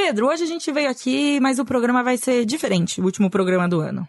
[0.00, 3.68] Pedro, hoje a gente veio aqui, mas o programa vai ser diferente, o último programa
[3.68, 4.08] do ano.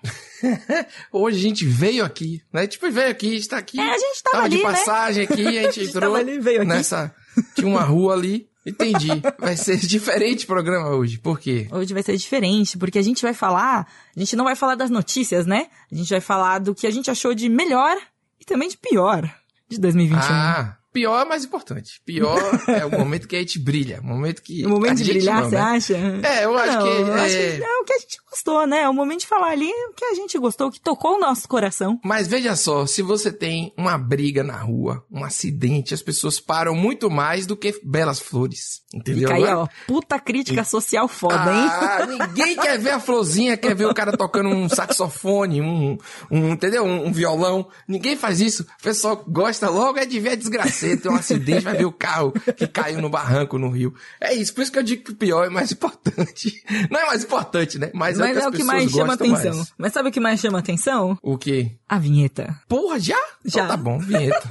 [1.12, 2.67] hoje a gente veio aqui, né?
[2.67, 3.80] Tipo, veio aqui, está aqui.
[3.80, 4.70] É, a gente tava, tava ali, de né?
[4.70, 6.70] passagem aqui, a gente A gente entrou ali, veio aqui.
[6.70, 7.12] nessa...
[7.56, 8.48] Tinha uma rua ali.
[8.64, 9.10] Entendi.
[9.39, 11.18] Vai ser diferente o programa hoje.
[11.18, 11.68] Por quê?
[11.71, 14.92] Hoje vai ser diferente, porque a gente vai falar, a gente não vai falar das
[14.92, 15.70] notícias, né?
[15.92, 17.98] A gente vai falar do que a gente achou de melhor
[18.40, 19.28] e também de pior
[19.68, 20.21] de 2021.
[20.21, 22.02] Ah, pior é mais importante.
[22.05, 22.38] Pior
[22.68, 24.00] é o momento que a gente brilha.
[24.02, 24.66] O momento que.
[24.66, 25.62] o momento a de brilhar, não, você né?
[25.62, 25.98] acha?
[26.23, 26.90] É, eu acho Não, que.
[26.90, 27.26] eu é...
[27.26, 28.90] acho que é o que a gente gostou, né?
[28.90, 31.20] O momento de falar ali é o que a gente gostou, o que tocou o
[31.20, 31.99] nosso coração.
[32.04, 36.76] Mas veja só, se você tem uma briga na rua, um acidente, as pessoas param
[36.76, 38.82] muito mais do que belas flores.
[38.94, 39.30] Entendeu?
[39.30, 39.55] Fica aí, é?
[39.55, 41.70] ó, puta crítica social foda, hein?
[41.70, 45.98] Ah, ninguém quer ver a florzinha, quer ver o cara tocando um saxofone, um,
[46.32, 46.84] um entendeu?
[46.84, 47.68] Um, um violão.
[47.88, 48.63] Ninguém faz isso.
[48.80, 51.92] O pessoal gosta logo é de ver a desgraceira, tem um acidente, vai ver o
[51.92, 53.94] carro que caiu no barranco no rio.
[54.20, 56.64] É isso, por isso que eu digo que o pior é mais importante.
[56.90, 57.92] Não é mais importante, né?
[57.94, 59.55] Mas, Mas é é o o que, que as mais pessoas chama atenção.
[59.55, 59.74] mais.
[59.77, 61.18] Mas sabe o que mais chama atenção?
[61.21, 61.71] O quê?
[61.88, 62.55] A vinheta.
[62.68, 63.16] Porra, já?
[63.46, 63.63] Já.
[63.63, 64.41] Então tá bom, vinheta.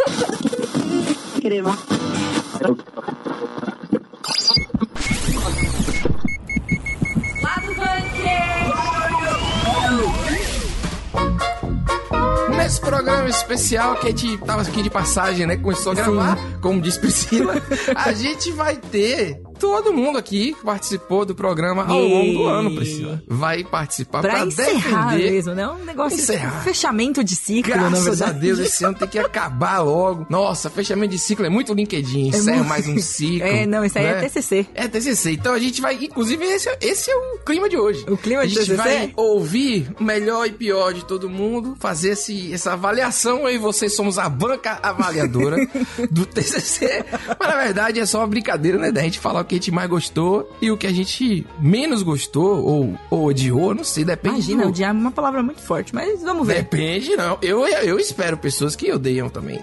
[12.68, 15.56] Nesse programa especial que a gente tava aqui de passagem, né?
[15.56, 17.54] Começou a gravar, como disse Priscila,
[17.96, 22.74] a gente vai ter todo mundo aqui que participou do programa ao longo do ano,
[22.74, 23.22] Priscila.
[23.26, 25.30] Vai participar encerrar defender.
[25.32, 25.68] mesmo, né?
[25.68, 26.58] Um negócio, Encerrar.
[26.58, 30.26] um fechamento de ciclo, Graças a Deus, esse ano tem que acabar logo.
[30.30, 32.28] Nossa, fechamento de ciclo é muito LinkedIn.
[32.28, 33.46] Encerra muito- mais um ciclo.
[33.46, 34.20] É, não, isso aí é né?
[34.28, 34.66] TCC.
[34.74, 35.32] É TCC.
[35.32, 38.04] Então a gente vai, inclusive, esse, esse é o clima de hoje.
[38.08, 38.76] O clima a de gente TCC?
[38.76, 43.40] vai ouvir o melhor e pior de todo mundo, fazer esse, essa avaliação.
[43.48, 45.56] Eu e vocês somos a banca avaliadora
[46.10, 47.04] do TCC.
[47.38, 48.90] Mas na verdade é só uma brincadeira, né?
[48.92, 52.64] Da gente falar que a gente mais gostou e o que a gente menos gostou
[52.64, 54.68] ou, ou odiou, não sei, depende Imagina, do...
[54.68, 56.56] odiar é uma palavra muito forte, mas vamos ver.
[56.56, 57.38] Depende, não.
[57.42, 59.60] Eu, eu espero pessoas que odeiam também.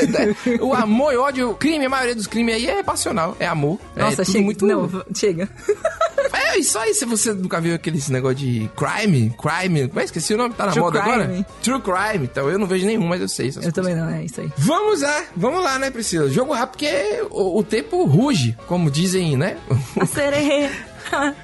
[0.60, 3.78] o amor e ódio, o crime, a maioria dos crimes aí é passional, é amor.
[3.96, 4.44] Nossa, é chega.
[4.44, 4.66] muito.
[4.66, 5.48] Não, chega.
[6.32, 10.04] É isso aí, se você nunca viu aqueles negócio de crime, crime, como é?
[10.04, 11.22] Esqueci o nome, tá na True moda crime.
[11.24, 11.46] agora?
[11.62, 12.24] True crime.
[12.24, 13.48] Então eu não vejo nenhum, mas eu sei.
[13.48, 13.92] essas Eu coisas.
[13.92, 14.50] também não, é isso aí.
[14.56, 16.28] Vamos lá, vamos lá, né, Priscila?
[16.30, 19.56] Jogo rápido porque o, o tempo ruge, como dizem, né?
[20.00, 20.70] A sereia.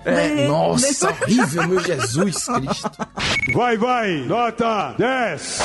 [0.06, 2.91] É, nossa, horrível, meu Jesus Cristo.
[3.53, 5.59] Vai, vai, nota 10.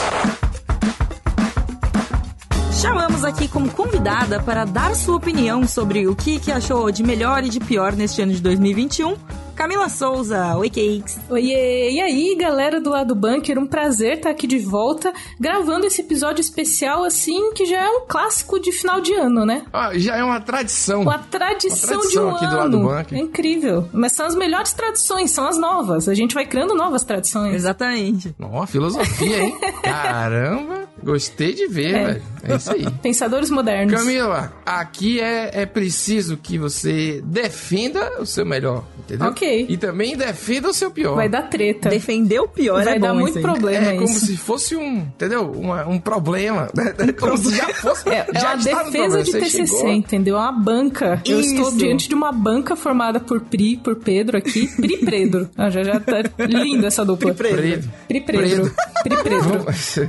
[2.83, 7.41] Chamamos aqui como convidada para dar sua opinião sobre o que, que achou de melhor
[7.41, 9.16] e de pior neste ano de 2021.
[9.55, 11.17] Camila Souza, oi Cakes.
[11.29, 11.91] Oiê!
[11.91, 16.01] E aí, galera do lado do bunker, um prazer estar aqui de volta, gravando esse
[16.01, 19.63] episódio especial, assim, que já é um clássico de final de ano, né?
[19.71, 21.03] Ó, já é uma tradição.
[21.03, 22.57] Uma tradição, Uma tradição de um aqui do ano.
[22.57, 23.17] lado do bunker.
[23.17, 23.88] É incrível.
[23.94, 26.09] Mas são as melhores tradições, são as novas.
[26.09, 27.53] A gente vai criando novas tradições.
[27.53, 28.35] Exatamente.
[28.41, 29.57] Ó, filosofia, hein?
[29.83, 32.05] Caramba, gostei de ver, É.
[32.05, 32.21] velho.
[32.43, 32.85] É isso aí.
[33.01, 33.93] Pensadores modernos.
[33.93, 39.27] Camila, aqui é, é preciso que você defenda o seu melhor, entendeu?
[39.27, 39.65] Ok.
[39.69, 41.15] E também defenda o seu pior.
[41.15, 41.89] Vai dar treta.
[41.89, 44.25] Defender o pior Vai é dar bom muito problema É como isso.
[44.25, 45.49] se fosse um, entendeu?
[45.51, 46.69] Uma- um problema.
[47.19, 48.09] como se já fosse.
[48.09, 50.35] É, é já uma está no defesa de Você TCC, chegou- entendeu?
[50.35, 51.21] É uma banca.
[51.25, 51.53] Eu Isso.
[51.53, 54.67] estou diante de uma banca formada por Pri, por Pedro aqui.
[54.75, 55.49] Pri Predro.
[55.57, 57.33] Ah, já, já tá linda essa dupla.
[57.33, 57.89] Pri Predo.
[58.07, 58.71] Pri Predro.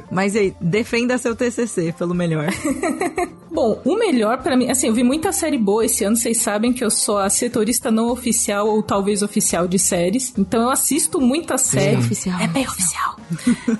[0.10, 2.47] Mas aí, defenda seu TCC pelo melhor.
[3.55, 6.72] Bom, o melhor pra mim, assim, eu vi muita série boa esse ano, vocês sabem
[6.72, 10.34] que eu sou a setorista não oficial ou talvez oficial de séries.
[10.37, 12.05] Então eu assisto muitas séries.
[12.05, 12.41] oficial.
[12.41, 13.16] É bem oficial.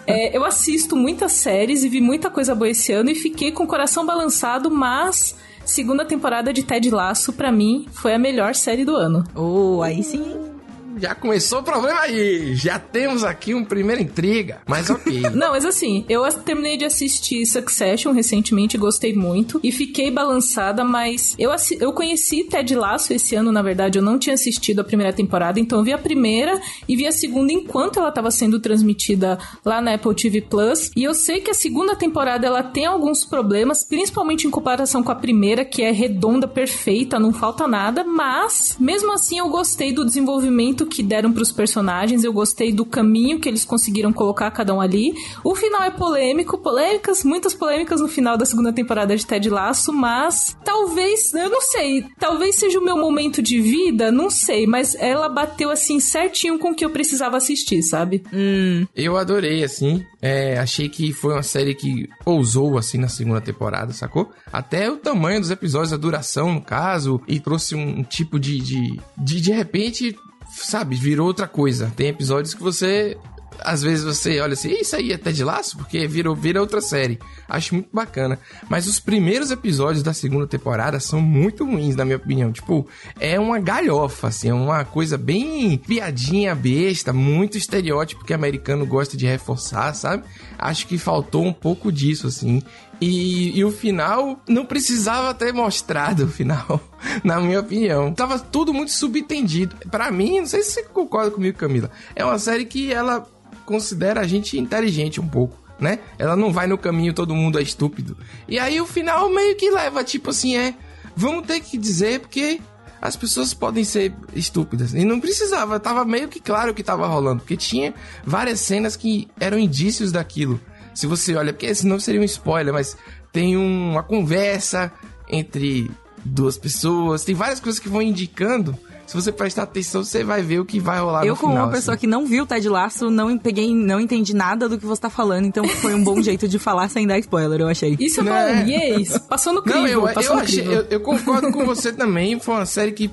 [0.06, 3.64] É, eu assisto muitas séries e vi muita coisa boa esse ano e fiquei com
[3.64, 8.84] o coração balançado, mas segunda temporada de Ted Laço pra mim foi a melhor série
[8.84, 9.25] do ano.
[9.34, 10.53] Oh, aí sim.
[10.99, 12.55] Já começou o problema aí.
[12.55, 14.60] Já temos aqui um primeiro intriga.
[14.66, 15.21] Mas ok.
[15.34, 21.34] Não, mas assim, eu terminei de assistir Succession recentemente, gostei muito e fiquei balançada, mas
[21.38, 21.50] eu,
[21.81, 25.60] eu conheci Ted Lasso esse ano, na verdade, eu não tinha assistido a primeira temporada,
[25.60, 29.81] então eu vi a primeira e vi a segunda enquanto ela estava sendo transmitida lá
[29.81, 30.91] na Apple TV Plus.
[30.96, 35.12] E eu sei que a segunda temporada ela tem alguns problemas, principalmente em comparação com
[35.12, 40.05] a primeira, que é redonda, perfeita, não falta nada, mas mesmo assim eu gostei do
[40.05, 44.81] desenvolvimento que deram pros personagens, eu gostei do caminho que eles conseguiram colocar cada um
[44.81, 45.14] ali.
[45.42, 49.92] O final é polêmico, polêmicas, muitas polêmicas no final da segunda temporada de Ted Laço,
[49.92, 54.94] mas talvez, eu não sei, talvez seja o meu momento de vida, não sei, mas
[54.94, 58.22] ela bateu assim certinho com o que eu precisava assistir, sabe?
[58.32, 58.86] Hum.
[58.94, 60.04] Eu adorei, assim.
[60.20, 64.31] É, achei que foi uma série que ousou, assim, na segunda temporada, sacou?
[64.52, 68.58] Até o tamanho dos episódios, a duração, no caso, e trouxe um tipo de.
[68.58, 70.16] de, de, de repente,
[70.55, 71.93] sabe, virou outra coisa.
[71.97, 73.17] Tem episódios que você
[73.61, 77.19] às vezes você olha assim, isso aí é Ted Laço, porque virou, vira outra série.
[77.49, 78.39] Acho muito bacana.
[78.69, 82.53] Mas os primeiros episódios da segunda temporada são muito ruins, na minha opinião.
[82.53, 82.87] Tipo,
[83.19, 89.17] é uma galhofa, assim, é uma coisa bem piadinha besta, muito estereótipo que americano gosta
[89.17, 90.25] de reforçar, sabe?
[90.59, 92.62] Acho que faltou um pouco disso, assim.
[93.00, 96.81] E, e, o final não precisava ter mostrado o final,
[97.23, 98.12] na minha opinião.
[98.12, 99.76] Tava tudo muito subentendido.
[99.91, 101.91] Para mim, não sei se você concorda comigo, Camila.
[102.14, 103.26] É uma série que ela
[103.64, 105.99] considera a gente inteligente um pouco, né?
[106.19, 108.17] Ela não vai no caminho todo mundo é estúpido.
[108.49, 110.75] E aí o final meio que leva, tipo assim, é.
[111.17, 112.61] Vamos ter que dizer porque
[113.05, 114.94] as pessoas podem ser estúpidas.
[114.94, 117.93] E não precisava, tava meio que claro o que tava rolando, porque tinha
[118.25, 120.58] várias cenas que eram indícios daquilo.
[120.94, 122.96] Se você olha, porque senão seria um spoiler, mas
[123.32, 124.93] tem uma conversa
[125.29, 125.91] entre
[126.25, 130.61] duas pessoas, tem várias coisas que vão indicando se você prestar atenção, você vai ver
[130.61, 131.50] o que vai rolar eu, final.
[131.50, 132.02] Eu, como uma pessoa assim.
[132.02, 135.46] que não viu Ted Laço, não peguei, não entendi nada do que você tá falando,
[135.46, 137.96] então foi um bom jeito de falar sem dar spoiler, eu achei.
[138.00, 141.52] Isso é bom, yes, passou no crivo, não, eu, passou eu, achei, eu, eu, concordo
[141.52, 143.11] com você também, foi uma série que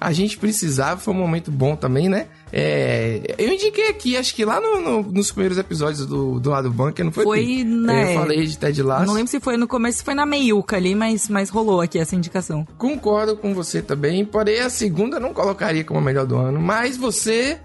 [0.00, 2.28] a gente precisava, foi um momento bom também, né?
[2.52, 6.70] É, eu indiquei aqui, acho que lá no, no, nos primeiros episódios do, do lado
[6.70, 7.24] bunker, não foi?
[7.24, 8.14] Foi, né?
[8.14, 9.06] Eu falei de Ted Lasso.
[9.06, 11.98] Não lembro se foi no começo, se foi na meiuca ali, mas, mas rolou aqui
[11.98, 12.66] essa indicação.
[12.78, 16.96] Concordo com você também, porém a segunda não colocaria como a melhor do ano, mas
[16.96, 17.58] você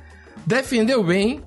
[0.46, 1.42] defendeu bem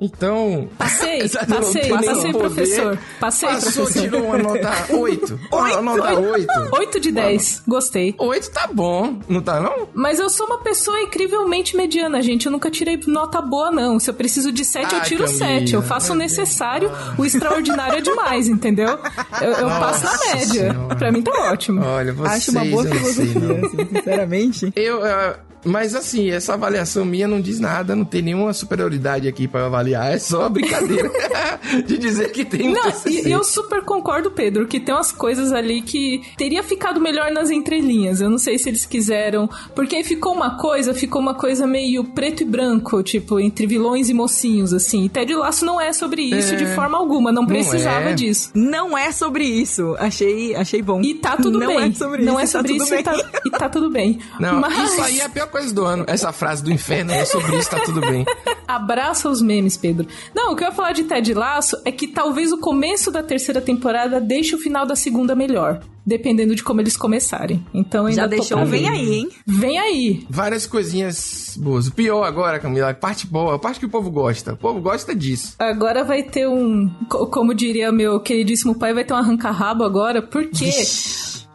[0.00, 0.68] então.
[0.78, 2.98] Passei, passei, passei, professor.
[3.20, 4.02] Passei, Passou, professor.
[4.02, 5.40] tirou uma nota 8.
[5.52, 6.46] Uma nota 8.
[6.72, 7.62] 8 de 10.
[7.66, 8.14] Gostei.
[8.18, 9.88] 8 tá bom, não tá não?
[9.94, 12.46] Mas eu sou uma pessoa incrivelmente mediana, gente.
[12.46, 13.98] Eu nunca tirei nota boa, não.
[13.98, 15.46] Se eu preciso de 7, eu tiro Camila.
[15.46, 15.74] 7.
[15.74, 16.90] Eu faço o necessário.
[17.16, 18.98] O extraordinário é demais, entendeu?
[19.40, 20.72] Eu, eu passo na média.
[20.72, 20.96] Senhora.
[20.96, 21.82] Pra mim tá ótimo.
[21.84, 24.72] Olha, vocês, Acho uma boa filosofia, assim, sinceramente.
[24.76, 29.48] Eu, uh, mas assim, essa avaliação minha não diz nada, não tem nenhuma superioridade aqui
[29.48, 31.10] para avaliar, é só brincadeira
[31.86, 33.28] de dizer que tem um Não, TCC.
[33.28, 37.50] e eu super concordo, Pedro, que tem umas coisas ali que teria ficado melhor nas
[37.50, 38.20] entrelinhas.
[38.20, 42.04] Eu não sei se eles quiseram, porque aí ficou uma coisa, ficou uma coisa meio
[42.04, 45.04] preto e branco, tipo, entre vilões e mocinhos, assim.
[45.04, 48.14] E Ted Laço não é sobre isso é, de forma alguma, não precisava é.
[48.14, 48.50] disso.
[48.54, 49.96] Não é sobre isso.
[49.98, 51.00] Achei, achei bom.
[51.02, 51.76] E tá tudo não bem.
[51.76, 52.42] Não é sobre não isso.
[52.42, 54.18] é sobre tá isso e tá, e tá, tudo bem.
[54.38, 54.92] Não, Mas...
[54.92, 56.04] isso aí é pior coisa do ano.
[56.06, 58.24] Essa frase do inferno é sobre isso, tá tudo bem.
[58.68, 60.06] Abraça os memes, Pedro.
[60.34, 63.22] Não, o que eu ia falar de Ted Laço é que talvez o começo da
[63.22, 65.80] terceira temporada deixe o final da segunda melhor.
[66.04, 67.64] Dependendo de como eles começarem.
[67.72, 69.28] Então ainda Já deixou, vem aí, hein?
[69.46, 70.26] Vem aí.
[70.30, 71.86] Várias coisinhas boas.
[71.86, 74.54] O pior agora, Camila, a parte boa, a parte que o povo gosta.
[74.54, 75.54] O povo gosta disso.
[75.58, 76.88] Agora vai ter um.
[77.08, 80.70] Como diria meu queridíssimo pai, vai ter um arranca-rabo agora, porque.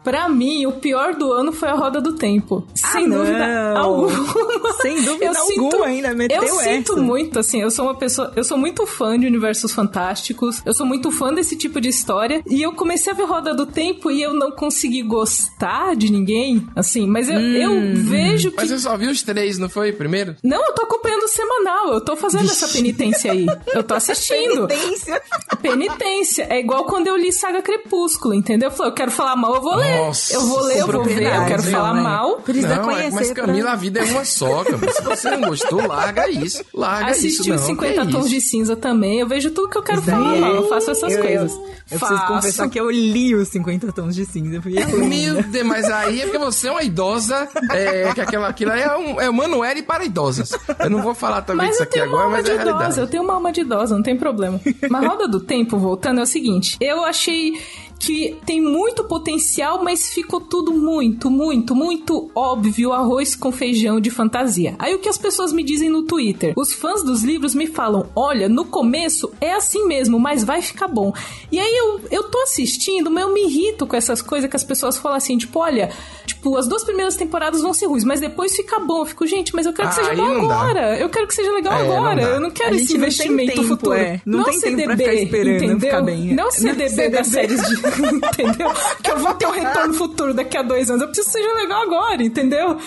[0.04, 2.66] Pra mim, o pior do ano foi a Roda do Tempo.
[2.74, 4.72] Sem ah, dúvida alguma.
[4.82, 6.70] Sem dúvida eu alguma sinto, ainda, meteu Eu essa.
[6.70, 8.30] sinto muito, assim, eu sou uma pessoa...
[8.36, 12.42] Eu sou muito fã de Universos Fantásticos, eu sou muito fã desse tipo de história,
[12.46, 16.66] e eu comecei a ver Roda do Tempo e eu não consegui gostar de ninguém,
[16.76, 18.56] assim, mas eu, Hum, eu vejo que...
[18.58, 19.90] Mas você só viu os três, não foi?
[19.92, 20.36] Primeiro?
[20.44, 23.46] Não, eu tô acompanhando o semanal, eu tô fazendo essa penitência aí.
[23.72, 24.66] Eu tô assistindo.
[24.68, 25.22] Penitência.
[25.62, 26.46] Penitência.
[26.50, 28.68] É igual quando eu li Saga Crepúsculo, entendeu?
[28.68, 29.93] Eu falei, eu quero falar mal, eu vou ler.
[29.98, 32.00] Nossa, eu vou ler, eu vou ver, eu quero falar né?
[32.02, 32.36] mal.
[32.36, 33.06] Precisa não, conhecer.
[33.06, 34.92] é, mas pra- Camila, a vida é uma só, Camila.
[34.92, 36.64] Se você não gostou, larga isso.
[36.74, 37.62] Larga isso, Assistiu não.
[37.62, 39.20] 50 que tons de cinza também.
[39.20, 40.54] Eu vejo tudo que eu quero Isso aí falar é- mal.
[40.54, 41.52] Eu faço essas eu- eu- coisas.
[41.90, 42.12] Eu faço.
[42.14, 44.56] preciso confessar que eu li os 50 tons de cinza.
[44.56, 48.72] Eu Meu Deus, mas aí é porque você é uma idosa, é, que aquela, aquilo
[48.72, 50.52] aí é um, é um Manuele para idosas.
[50.78, 52.50] Eu não vou falar também Mas disso eu aqui tenho uma agora, alma mas de
[52.50, 53.00] é a idosa, realidade.
[53.00, 54.60] eu tenho uma alma de idosa, não tem problema.
[54.90, 57.52] Mas Roda do Tempo, voltando, é o seguinte: eu achei
[57.98, 64.10] que tem muito potencial, mas ficou tudo muito, muito, muito óbvio arroz com feijão de
[64.10, 64.74] fantasia.
[64.78, 66.52] Aí o que as pessoas me dizem no Twitter?
[66.56, 70.88] Os fãs dos livros me falam: olha, no começo é assim mesmo, mas vai ficar
[70.88, 71.12] bom.
[71.50, 74.64] E aí eu, eu tô assistindo, mas eu me irrito com essas coisas que as
[74.64, 75.90] pessoas falam assim, tipo, olha,
[76.26, 78.98] tipo, as duas primeiras temporadas vão ser ruins, mas depois fica bom.
[79.00, 80.54] Eu fico, gente, mas eu quero que seja Aí bom não dá.
[80.60, 80.98] agora.
[80.98, 82.16] Eu quero que seja legal É, não agora.
[82.22, 82.28] dá.
[82.32, 83.94] eu não quero A esse não tem investimento tempo, futuro.
[83.96, 84.20] é.
[84.26, 85.80] Não tem tempo CDB, pra ficar esperando entendeu?
[85.80, 86.34] ficar bem.
[86.34, 87.76] Não CDB das séries de
[88.12, 88.70] entendeu?
[89.02, 91.02] Que eu vou ter um retorno futuro daqui a dois anos.
[91.02, 92.78] Eu preciso que seja legal agora, entendeu?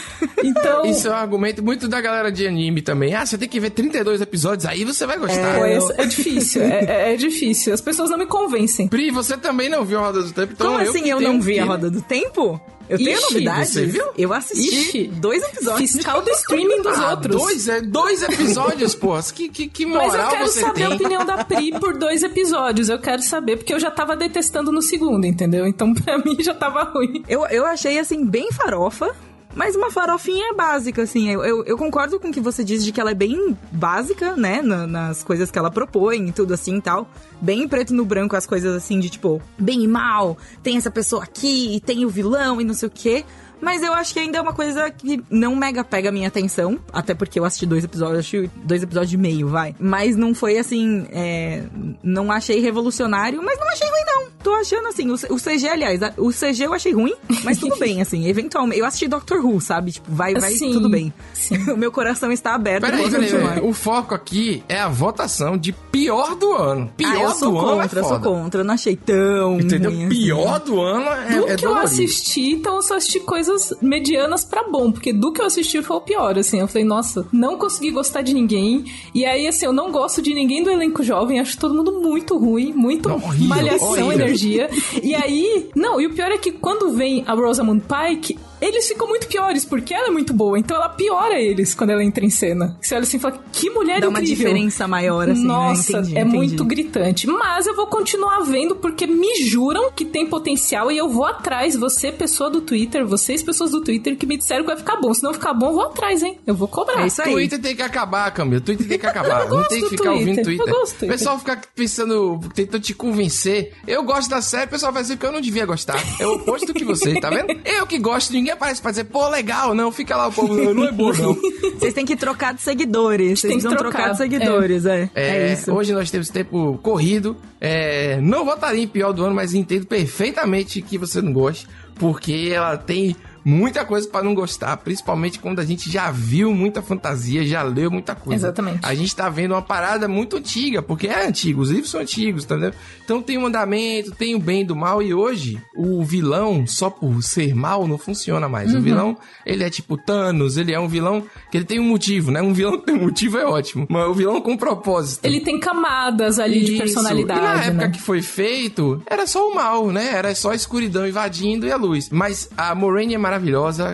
[0.44, 0.86] Então.
[0.86, 3.14] Isso é um argumento muito da galera de anime também.
[3.14, 5.60] Ah, você tem que ver 32 episódios, aí você vai gostar.
[5.68, 7.74] É, é difícil, é, é, é, difícil.
[7.74, 8.88] As pessoas não me convencem.
[8.88, 11.42] Pri, você também não viu a Roda do Tempo, então Como eu assim eu não
[11.42, 12.60] vi a Roda do Tempo?
[12.90, 13.68] Eu tenho Ixi, novidade?
[13.70, 14.06] você viu?
[14.18, 15.08] Eu assisti Ixi.
[15.08, 15.92] dois episódios.
[15.92, 17.36] Fiscal do streaming dos Ah, outros.
[17.36, 19.18] dois, é, dois episódios, pô.
[19.34, 20.86] Que, que, que Mas eu moral quero você saber tem?
[20.86, 22.90] a opinião da Pri por dois episódios.
[22.90, 25.68] Eu quero saber, porque eu já tava detestando no segundo, entendeu?
[25.68, 27.24] Então pra mim já tava ruim.
[27.28, 29.14] Eu, eu achei, assim, bem farofa.
[29.56, 31.30] Mas uma farofinha básica, assim.
[31.30, 34.36] Eu, eu, eu concordo com o que você diz de que ela é bem básica,
[34.36, 34.62] né?
[34.62, 37.10] na- nas coisas que ela propõe e tudo assim e tal.
[37.42, 41.24] Bem preto no branco as coisas assim de tipo, bem e mal, tem essa pessoa
[41.24, 43.26] aqui, e tem o vilão e não sei o quê.
[43.62, 46.80] Mas eu acho que ainda é uma coisa que não mega pega a minha atenção.
[46.92, 49.76] Até porque eu assisti dois episódios, acho dois episódios e meio, vai.
[49.80, 51.08] Mas não foi assim.
[51.12, 51.64] é,
[52.04, 54.28] não achei revolucionário, mas não achei ruim, não.
[54.44, 55.10] Tô achando assim.
[55.12, 58.28] O, CG, aliás, a- o CG eu achei ruim, mas tudo bem, assim.
[58.28, 58.80] Eventualmente.
[58.80, 59.92] Eu assisti Doctor Who, sabe?
[59.94, 61.12] Tipo, vai, vai, Sim, tudo bem.
[61.34, 61.58] sim.
[61.72, 62.82] o meu coração está aberto.
[62.86, 63.60] Peraí, peraí.
[63.62, 66.90] O foco aqui é a votação de pior do ano.
[66.96, 68.62] Pior ah, eu sou do ano é contra, eu sou contra.
[68.62, 69.60] Eu não achei tão.
[69.60, 69.92] Entendeu?
[69.92, 70.10] ruim assim.
[70.16, 71.86] Pior do ano é, Do é que eu dolorido.
[71.86, 75.96] assisti, então eu só assisti coisas medianas pra bom, porque do que eu assisti foi
[75.98, 76.60] o pior, assim.
[76.60, 78.84] Eu falei, nossa, não consegui gostar de ninguém.
[79.16, 82.38] E aí, assim, eu não gosto de ninguém do elenco jovem, acho todo mundo muito
[82.38, 84.12] ruim, muito Não, malhação, horrível.
[84.12, 84.70] energia.
[85.02, 89.08] E aí, não, e o pior é que quando vem a Rosamund Pike, eles ficam
[89.08, 92.30] muito piores, porque ela é muito boa, então ela piora eles quando ela entra em
[92.30, 92.78] cena.
[92.82, 94.46] Você olha assim e fala, que mulher Dá uma incrível.
[94.48, 95.48] diferença maior, assim, né?
[95.48, 96.36] Nossa, Entendi, é entendi.
[96.36, 97.28] muito gritante.
[97.28, 101.76] Mas eu vou continuar vendo porque me juram que tem potencial e eu vou atrás.
[101.76, 105.14] Você, pessoa do Twitter, vocês, pessoas do Twitter, que me disseram que vai ficar bom.
[105.14, 106.40] Se não ficar bom, eu vou atrás, hein?
[106.46, 107.04] Eu vou cobrar.
[107.04, 107.32] É isso aí.
[107.32, 108.62] Twitter tem que acabar, Camila.
[108.62, 109.48] Twitter tem que acabar.
[109.50, 110.58] Não tem que ficar ouvindo Twitter.
[110.58, 110.68] Twitter.
[110.68, 111.18] Eu gosto O Twitter.
[111.18, 113.74] pessoal fica pensando, tentando te convencer.
[113.88, 115.98] Eu gosto da série, o pessoal vai dizer que eu não devia gostar.
[116.20, 117.60] É o oposto do que você, tá vendo?
[117.66, 119.92] Eu que gosto, ninguém aparece pra dizer, pô, legal, não.
[119.92, 121.36] Fica lá o povo, não, não é bom, não.
[121.78, 123.40] Vocês têm que trocar de seguidores.
[123.40, 125.10] Vocês tem que precisam trocar, trocar de seguidores, é.
[125.16, 125.72] É, É, isso.
[125.72, 127.36] Hoje nós temos tempo corrido.
[127.60, 132.52] É, não votaria em pior do ano, mas entendo perfeitamente que você não goste, porque
[132.54, 133.16] ela tem
[133.48, 137.90] muita coisa pra não gostar, principalmente quando a gente já viu muita fantasia, já leu
[137.90, 138.48] muita coisa.
[138.48, 138.80] Exatamente.
[138.84, 142.44] A gente tá vendo uma parada muito antiga, porque é antigo, os livros são antigos,
[142.44, 142.74] tá vendo?
[143.06, 147.24] Então tem o andamento, tem o bem do mal, e hoje o vilão, só por
[147.24, 148.74] ser mal, não funciona mais.
[148.74, 148.80] Uhum.
[148.80, 152.32] O vilão, ele é tipo Thanos, ele é um vilão que ele tem um motivo,
[152.32, 152.42] né?
[152.42, 155.24] Um vilão que tem um motivo é ótimo, mas o vilão com propósito.
[155.24, 156.84] Ele tem camadas ali de Isso.
[156.84, 157.90] personalidade, E na época né?
[157.94, 160.12] que foi feito, era só o mal, né?
[160.14, 162.10] Era só a escuridão invadindo e a luz.
[162.10, 163.37] Mas a Moraine é maravilhosa,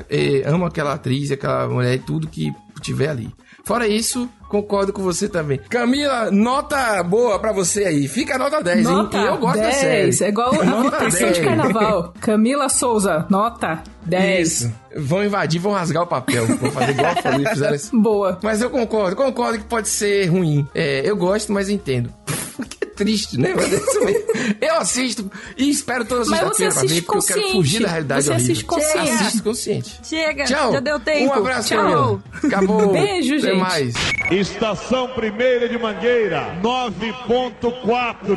[0.10, 3.30] eh, amo aquela atriz, aquela mulher, tudo que tiver ali.
[3.66, 5.58] Fora isso, concordo com você também.
[5.70, 8.10] Camila, nota boa pra você aí.
[8.10, 9.24] Fica a nota 10, Nota hein?
[9.24, 9.68] E eu gosto 10.
[9.68, 10.24] da série.
[10.26, 11.40] É igual a Nota votação de 10.
[11.40, 12.14] carnaval.
[12.20, 14.48] Camila Souza, nota 10.
[14.52, 14.74] Isso.
[14.98, 16.46] Vão invadir, vão rasgar o papel.
[16.46, 17.96] Vão fazer igual a Folha fizeram isso.
[18.02, 18.38] Boa.
[18.44, 20.68] Mas eu concordo, concordo que pode ser ruim.
[20.76, 22.14] É, eu gosto, mas entendo.
[22.96, 23.54] Que triste, né?
[23.56, 24.24] Mas é isso mesmo.
[24.62, 27.88] Eu assisto e espero toda Mas você sexta-feira pra ver, porque eu quero fugir da
[27.90, 28.46] realidade Você horrível.
[28.52, 29.10] assiste consciente.
[29.24, 30.00] Assisto consciente.
[30.04, 30.72] Chega, Tchau.
[30.74, 31.30] já deu tempo.
[31.30, 32.22] Um abraço, Tchau.
[32.44, 32.92] Acabou.
[32.94, 33.58] Beijo, Até gente.
[33.60, 33.94] mais.
[34.32, 38.36] Estação Primeira de Mangueira, 9.4.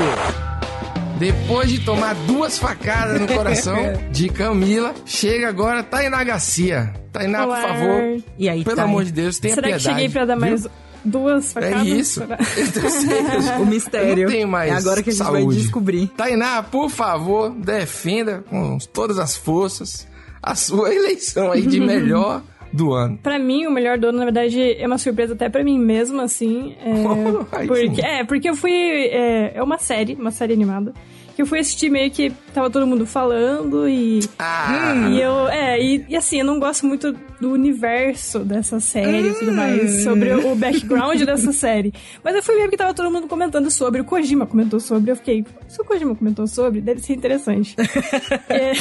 [1.19, 3.77] Depois de tomar duas facadas no coração
[4.13, 6.93] de Camila, chega agora Tainá Garcia.
[7.11, 7.63] Tainá, por Olá.
[7.63, 8.23] favor.
[8.39, 8.85] E aí, Pelo Thay?
[8.85, 9.95] amor de Deus, tenha Será que piedade.
[9.95, 10.71] cheguei pra dar mais viu?
[11.07, 11.87] Duas facadas?
[11.87, 12.21] É isso.
[12.21, 12.37] Será?
[12.57, 13.59] Eu certeza.
[13.59, 14.09] O mistério.
[14.23, 15.59] Eu não tenho mais É agora que a gente vai saúde.
[15.63, 16.09] descobrir.
[16.09, 20.07] Tainá, por favor, defenda com todas as forças
[20.43, 23.19] a sua eleição aí de melhor do ano.
[23.23, 26.25] Pra mim, o melhor do ano, na verdade, é uma surpresa até pra mim mesma,
[26.25, 26.75] assim.
[26.85, 26.93] É,
[27.57, 28.03] Aí porque, sim.
[28.07, 28.73] é, porque eu fui.
[28.73, 30.93] É, é uma série, uma série animada.
[31.37, 34.21] Que eu fui assistir meio que tava todo mundo falando e.
[34.38, 39.28] Ah, E eu, é, e, e assim, eu não gosto muito do universo dessa série
[39.28, 41.93] e tudo mais, sobre o background dessa série.
[42.25, 45.16] Mas eu fui ver porque tava todo mundo comentando sobre, o Kojima comentou sobre, eu
[45.16, 47.76] fiquei, se o Kojima comentou sobre, deve ser interessante.
[48.49, 48.73] é,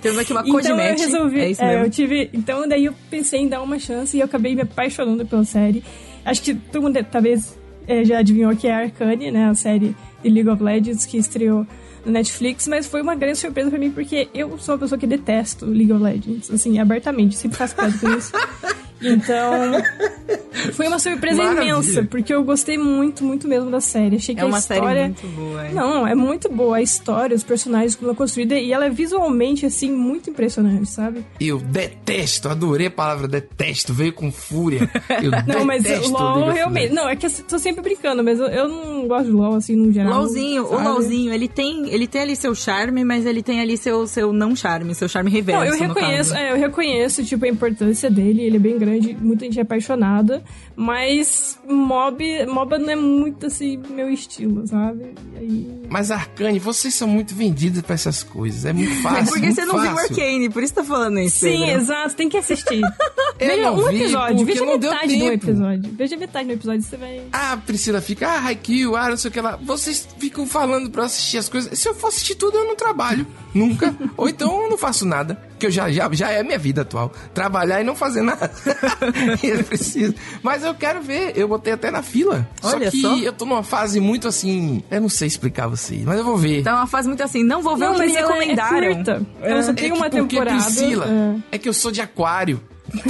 [0.00, 1.84] Temos aqui uma então eu resolvi, É isso é, mesmo.
[1.84, 5.26] eu tive, então daí eu pensei em dar uma chance e eu acabei me apaixonando
[5.26, 5.84] pela série.
[6.24, 9.94] Acho que todo mundo talvez é, já adivinhou que é a Arcane, né, a série
[10.22, 11.66] de League of Legends que estreou
[12.04, 15.66] Netflix, mas foi uma grande surpresa pra mim porque eu sou uma pessoa que detesto
[15.66, 18.32] League of Legends, assim, abertamente, sempre faço piada com isso.
[19.02, 19.72] Então,
[20.74, 21.72] foi uma surpresa Maravilha.
[21.72, 24.16] imensa, porque eu gostei muito, muito mesmo da série.
[24.16, 24.82] Achei que É a uma história...
[24.84, 25.66] série muito boa.
[25.66, 25.72] é.
[25.72, 28.90] Não, é muito boa a história, os personagens, como ela é construída, e ela é
[28.90, 31.24] visualmente, assim, muito impressionante, sabe?
[31.40, 34.88] Eu detesto, adorei a palavra detesto, veio com fúria.
[35.22, 36.92] Eu Não, mas o LOL realmente.
[36.92, 39.74] Não, é que eu tô sempre brincando, mas eu, eu não gosto de LOL, assim,
[39.76, 40.20] no geral.
[40.20, 40.84] LOLzinho, o sabe?
[40.88, 44.54] LOLzinho, ele tem, ele tem ali seu charme, mas ele tem ali seu, seu não
[44.54, 45.60] charme, seu charme reverso.
[45.60, 46.42] Não, eu no reconheço, caso.
[46.44, 50.42] é, eu reconheço, tipo, a importância dele, ele é bem grande, muita gente é apaixonada,
[50.76, 55.14] mas mob, MOBA não é muito, assim, meu estilo, sabe?
[55.36, 55.82] Aí...
[55.88, 58.64] Mas Arcane, vocês são muito vendidos pra essas coisas.
[58.64, 59.18] É muito fácil.
[59.18, 60.10] É porque muito você não viu fácil.
[60.10, 61.40] Arcane, por isso tá falando isso.
[61.40, 61.82] Sim, Pedro.
[61.82, 62.82] exato, tem que assistir.
[63.38, 65.94] Veja não um vi, episódio, veja metade do episódio.
[65.94, 67.22] Veja metade do episódio, você vai...
[67.32, 69.56] Ah, a Priscila fica, ah, Haikyuu, ah, não sei o que lá.
[69.56, 71.76] Vocês ficam falando pra eu assistir as coisas.
[71.76, 73.26] Se eu for assistir tudo, eu não trabalho.
[73.54, 73.94] Nunca.
[74.16, 75.40] Ou então eu não faço nada.
[75.58, 77.12] Que eu já, já, já é a minha vida atual.
[77.34, 78.50] Trabalhar e não fazer nada.
[79.42, 80.14] eu preciso.
[80.42, 81.32] Mas eu quero ver.
[81.36, 82.48] Eu botei até na fila.
[82.62, 83.16] Olha só que só.
[83.18, 84.82] eu tô numa fase muito assim.
[84.90, 86.60] Eu não sei explicar vocês, mas eu vou ver.
[86.60, 89.22] Então é uma fase muito assim, não vou ver o que me ela é- recomendaram.
[89.42, 89.50] É.
[89.50, 90.62] Ela só É tem que uma porque, temporada.
[90.62, 91.06] Priscila,
[91.50, 91.56] é.
[91.56, 92.60] é que eu sou de aquário.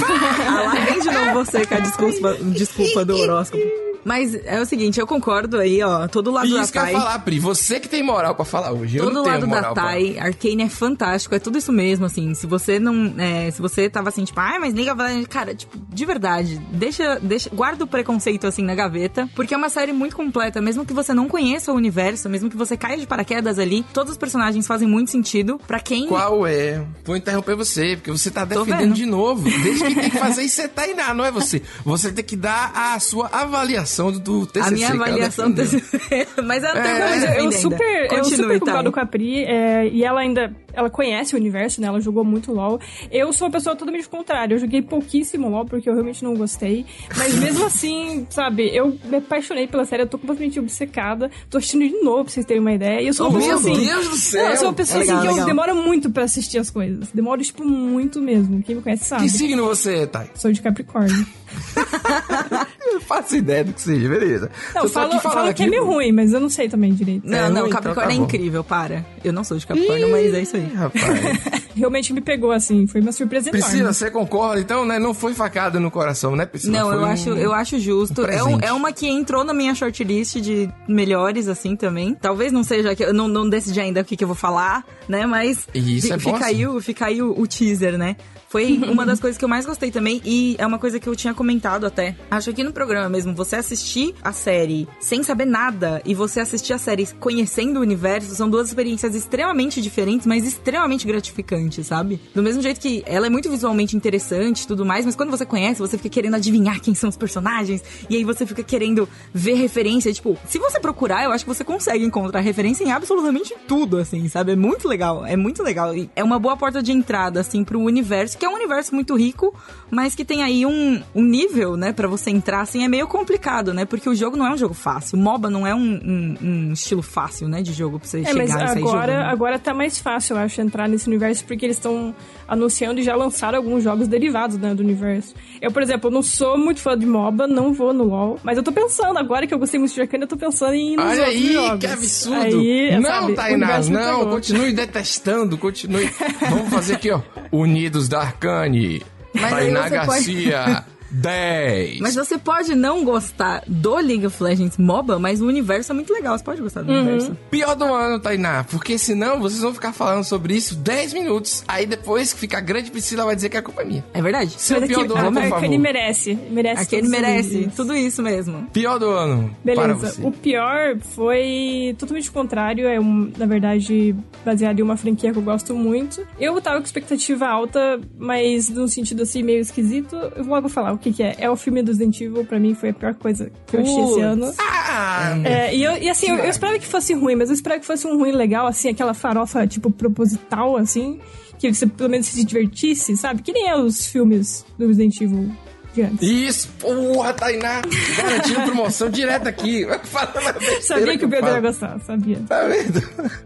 [0.45, 3.63] Ah, lá vem de novo você com a desculpa, desculpa do horóscopo.
[4.03, 6.91] Mas é o seguinte, eu concordo aí, ó, todo lado da Isso que eu ia
[6.91, 7.39] falar, Pri.
[7.39, 8.97] Você que tem moral pra falar hoje.
[8.97, 9.83] eu Todo não tenho lado da moral pra-
[10.25, 12.33] Arcane é fantástico, é tudo isso mesmo, assim.
[12.33, 13.13] Se você não.
[13.17, 14.95] é, se você tava assim, tipo, ai, mas liga,
[15.29, 17.49] cara, tipo, de verdade, deixa, deixa.
[17.53, 20.61] Guarda o preconceito assim na gaveta, porque é uma série muito completa.
[20.61, 24.11] Mesmo que você não conheça o universo, mesmo que você caia de paraquedas ali, todos
[24.11, 25.59] os personagens fazem muito sentido.
[25.67, 26.07] Pra quem.
[26.07, 26.83] Qual é?
[27.05, 29.43] Vou interromper você, porque você tá defendendo de novo.
[29.49, 31.61] Desde que tem que fazer isso é Tainá, não é você.
[31.85, 34.67] Você tem que dar a sua avaliação do, do TCC.
[34.67, 35.81] A minha ela avaliação defendeu.
[35.81, 36.31] desse...
[36.43, 38.91] Mas É, mas Mas eu, eu super, eu Continue, super concordo Thay.
[38.91, 42.51] com a Pri, é, e ela ainda, ela conhece o universo, né, ela jogou muito
[42.51, 42.79] LoL.
[43.11, 46.85] Eu sou uma pessoa totalmente contrária, eu joguei pouquíssimo LoL porque eu realmente não gostei,
[47.17, 51.87] mas mesmo assim, sabe, eu me apaixonei pela série, eu tô completamente obcecada, tô assistindo
[51.87, 53.85] de novo pra vocês terem uma ideia, e eu sou uma Oh, pessoa meu assim...
[53.85, 54.43] Deus do céu!
[54.43, 57.09] Não, eu sou uma pessoa Legal, assim que eu demoro muito pra assistir as coisas,
[57.13, 59.23] demoro, tipo, muito mesmo, quem me conhece sabe.
[59.23, 60.29] Que signo você é, Thay?
[60.35, 61.25] Sou de Capricórnio.
[62.93, 64.51] Eu não faço ideia do que seja, beleza.
[64.75, 67.27] Não, Eu tô falo, falo que é meio ruim, mas eu não sei também direito.
[67.27, 68.23] Não, É não, ruim, Capricórnio então é tá bom.
[68.25, 69.05] incrível, para.
[69.23, 70.63] Eu não sou de Capricórnio, mas é isso aí.
[70.71, 71.03] Ih, Rapaz.
[71.75, 73.63] Realmente me pegou, assim, foi uma surpresa enorme.
[73.65, 74.59] Priscila, você concorda?
[74.61, 74.99] Então, né?
[74.99, 76.77] Não foi facada no coração, né, Priscila?
[76.77, 78.21] Não, Foi eu um- acho, eu acho justo.
[78.21, 82.13] um é, um- é uma que entrou na minha shortlist de melhores, assim, também.
[82.13, 84.85] Talvez não seja, que eu não, não decidi ainda o que, que eu vou falar,
[85.09, 85.25] né?
[85.25, 86.67] Mas Isso é bom fica, aí, assim.
[86.67, 88.15] o- fica aí o, o teaser, né?
[88.53, 91.15] Foi uma das coisas que eu mais gostei também e é uma coisa que eu
[91.15, 92.15] tinha comentado até.
[92.29, 96.71] Acho que no programa mesmo, você assistir a série sem saber nada e você assistir
[96.71, 102.21] a série conhecendo o universo são duas experiências extremamente diferentes, mas extremamente gratificantes, sabe?
[102.35, 105.47] Do mesmo jeito que ela é muito visualmente interessante e tudo mais, mas quando você
[105.47, 109.55] conhece, você fica querendo adivinhar quem são os personagens e aí você fica querendo ver
[109.55, 110.13] referência.
[110.13, 114.29] Tipo, se você procurar, eu acho que você consegue encontrar referência em absolutamente tudo, assim,
[114.29, 114.51] sabe?
[114.51, 115.95] É muito legal, é muito legal.
[115.95, 119.15] E é uma boa porta de entrada, assim, pro universo, que é um universo muito
[119.15, 119.55] rico,
[119.89, 123.73] mas que tem aí um, um nível, né, pra você entrar, assim, é meio complicado,
[123.73, 123.85] né?
[123.85, 125.17] Porque o jogo não é um jogo fácil.
[125.17, 126.37] MOBA não é um, um-
[126.69, 129.29] um estilo fácil, né, de jogo pra você É, chegar mas e sair agora, jogando.
[129.31, 132.13] agora tá mais fácil, eu acho, entrar nesse universo, porque eles estão
[132.45, 135.33] anunciando e já lançaram alguns jogos derivados né, do universo.
[135.61, 138.63] Eu, por exemplo, não sou muito fã de MOBA, não vou no LoL, mas eu
[138.63, 141.05] tô pensando, agora que eu gostei muito de Arcane, eu tô pensando em ir nos
[141.05, 141.79] Olha aí, jogos.
[141.79, 142.59] que absurdo!
[142.59, 146.09] Aí, não, sabe, Tainá, não, continue detestando, continue.
[146.49, 147.21] Vamos fazer aqui, ó.
[147.51, 149.01] Unidos da Arcane.
[149.33, 151.99] Mas Tainá Garcia, 10.
[151.99, 156.11] Mas você pode não gostar do League of Legends MOBA, mas o universo é muito
[156.13, 156.99] legal, você pode gostar do Uhum.
[157.01, 157.37] universo.
[157.49, 161.63] Pior do ano, Tainá, porque senão vocês vão ficar falando sobre isso 10 minutos.
[161.67, 164.05] Aí depois que ficar grande, Priscila vai dizer que a culpa é minha.
[164.13, 164.55] É verdade?
[164.57, 165.79] Seu Mas pior aqui, do a ano, por favor.
[165.79, 166.37] merece.
[166.49, 168.67] merece Aquele merece, tudo isso mesmo.
[168.73, 169.95] Pior do ano para Beleza.
[170.13, 170.21] você.
[170.25, 172.87] O pior foi totalmente o contrário.
[172.87, 176.25] É, um, na verdade, baseado em uma franquia que eu gosto muito.
[176.39, 180.15] Eu tava com expectativa alta, mas num sentido assim meio esquisito.
[180.35, 181.35] Eu vou logo falar o que, que é.
[181.37, 184.03] É o filme do Resident Evil, pra mim foi a pior coisa que eu achei
[184.03, 184.53] esse ano.
[184.57, 187.79] Ah, É, e, eu, e assim, eu, eu esperava que fosse ruim, mas eu esperava
[187.79, 191.19] que fosse um ruim legal, assim, aquela farofa, tipo, proposital, assim,
[191.59, 193.41] que você pelo menos se divertisse, sabe?
[193.41, 195.51] Que nem é os filmes do Resident Evil
[195.93, 196.21] de antes.
[196.27, 197.81] Isso, porra, Tainá,
[198.17, 199.85] garantindo promoção direto aqui.
[200.81, 202.39] Sabia que o Pedro ia gostar, sabia.
[202.47, 203.01] Tá vendo?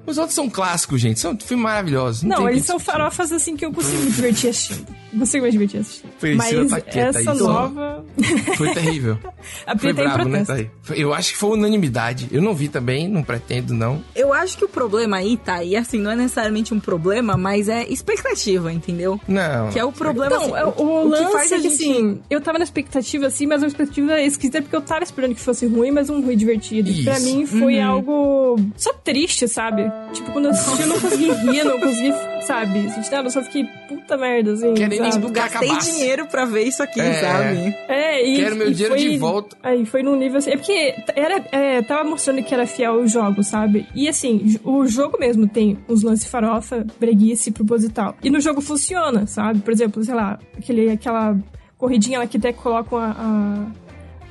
[0.05, 1.19] Os outros são clássicos, gente.
[1.19, 2.23] São filmes maravilhosos.
[2.23, 4.85] Não, tem eles são farofas assim que eu consigo me divertir assistindo.
[5.19, 5.81] Consigo me divertir.
[6.19, 8.05] Priscila Mas tá quieta essa nova.
[8.57, 9.17] Foi terrível.
[9.65, 10.43] A Foi Pri tá em brabo, né?
[10.45, 10.69] Tá aí.
[10.81, 12.27] Foi- Eu acho que foi unanimidade.
[12.31, 14.03] Eu não vi também, não pretendo, não.
[14.15, 15.63] Eu acho que o problema aí, tá?
[15.63, 19.19] E assim, não é necessariamente um problema, mas é expectativa, entendeu?
[19.27, 19.69] Não.
[19.69, 20.35] Que é o problema.
[20.35, 23.27] Não, assim, é, o, lance faz a é que, gente- assim, eu tava na expectativa,
[23.27, 26.35] assim, mas uma expectativa esquisita porque eu tava esperando que fosse ruim, mas um ruim
[26.35, 26.89] divertido.
[26.89, 27.03] Isso.
[27.03, 29.83] Pra mim foi algo só triste, sabe?
[30.13, 32.13] Tipo, quando eu assisti, eu não consegui rir, não consegui,
[32.45, 32.87] sabe?
[32.87, 34.73] Assistir nada, eu só fiquei puta merda, assim.
[34.73, 35.23] Querendo sabe?
[35.25, 37.13] esbugar Gastei dinheiro pra ver isso aqui, É.
[37.13, 37.75] sabe?
[37.87, 38.35] É, e.
[38.37, 39.57] Quero meu e dinheiro foi- de volta.
[39.63, 40.51] Aí foi num nível assim.
[40.51, 43.87] É porque era, é, tava mostrando que era fiel ao jogo, sabe?
[43.95, 48.15] E assim, o jogo mesmo tem uns lances farofa, breguice proposital.
[48.23, 49.59] E no jogo funciona, sabe?
[49.59, 51.37] Por exemplo, sei lá, aquele, aquela
[51.77, 53.67] corridinha lá que até colocam a,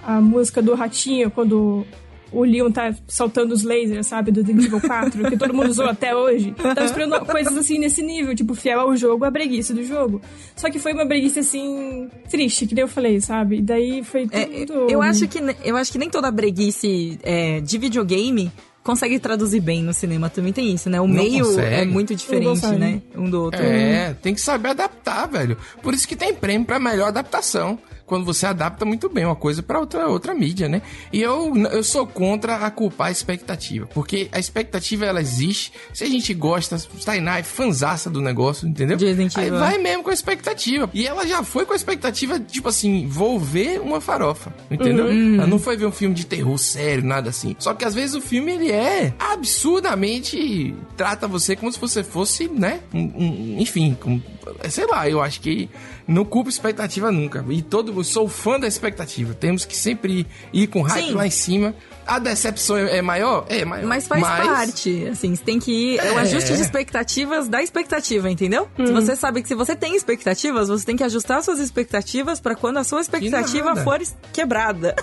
[0.05, 1.87] a, a música do ratinho quando.
[2.33, 4.33] O Leon tá saltando os lasers, sabe?
[4.33, 6.53] Do Resident Evil 4, que todo mundo usou até hoje.
[6.61, 10.21] Tava esperando coisas assim nesse nível, tipo, fiel ao jogo, a breguice do jogo.
[10.57, 13.59] Só que foi uma breguice assim, triste, que nem eu falei, sabe?
[13.59, 14.91] E daí foi É, tudo.
[14.91, 18.51] eu, acho que, eu acho que nem toda breguice é, de videogame
[18.83, 20.29] consegue traduzir bem no cinema.
[20.31, 21.01] Também tem isso, né?
[21.01, 21.75] O Não meio consegue.
[21.75, 23.03] é muito diferente, né?
[23.17, 23.61] Um do outro.
[23.61, 25.57] É, tem que saber adaptar, velho.
[25.83, 27.79] Por isso que tem prêmio pra melhor adaptação.
[28.07, 30.81] Quando você adapta muito bem uma coisa pra outra, outra mídia, né?
[31.13, 33.87] E eu, eu sou contra a culpar a expectativa.
[33.93, 35.73] Porque a expectativa, ela existe.
[35.93, 38.97] Se a gente gosta, Tainá é fanzaça do negócio, entendeu?
[39.41, 40.89] Aí vai mesmo com a expectativa.
[40.95, 45.07] E ela já foi com a expectativa, tipo assim, vou ver uma farofa, entendeu?
[45.39, 47.57] Ela não foi ver um filme de terror sério, nada assim.
[47.59, 50.75] Só que às vezes o filme, ele é absurdamente...
[50.97, 52.81] Trata você como se você fosse, né?
[52.95, 54.23] Um, um- enfim, como-
[54.69, 55.69] sei lá, eu acho que
[56.07, 57.45] não culpa expectativa nunca.
[57.49, 59.35] E todo, sou fã da expectativa.
[59.35, 61.15] Temos que sempre ir com hype Sim.
[61.15, 61.75] lá em cima.
[62.07, 63.45] A decepção é é maior?
[63.49, 63.87] É maior.
[63.87, 65.99] Mas faz parte, assim, você tem que ir.
[65.99, 66.23] É o É.
[66.23, 68.69] ajuste de expectativas da expectativa, entendeu?
[68.77, 72.55] Se você sabe que se você tem expectativas, você tem que ajustar suas expectativas pra
[72.55, 74.01] quando a sua expectativa for
[74.33, 74.95] quebrada.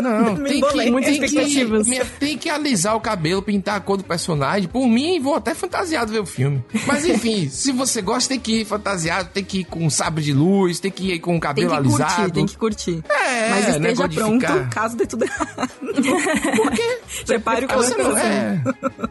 [0.00, 1.86] Não, tem que, Muitas tem, que, expectativas.
[1.88, 4.68] minha- tem que alisar o cabelo, pintar a cor do personagem.
[4.68, 6.62] Por mim, vou até fantasiado ver o filme.
[6.86, 10.32] Mas enfim, se você gosta, tem que ir fantasiado, tem que ir com sabre de
[10.32, 12.14] luz, tem que ir com o Tem cabelo que alisado.
[12.14, 13.04] curtir, tem que curtir.
[13.08, 15.70] É, Mas esteja pronto caso dê tudo errado.
[16.56, 16.98] Por quê?
[17.26, 18.12] Prepare o Ah, você coração.
[18.14, 18.62] não, é.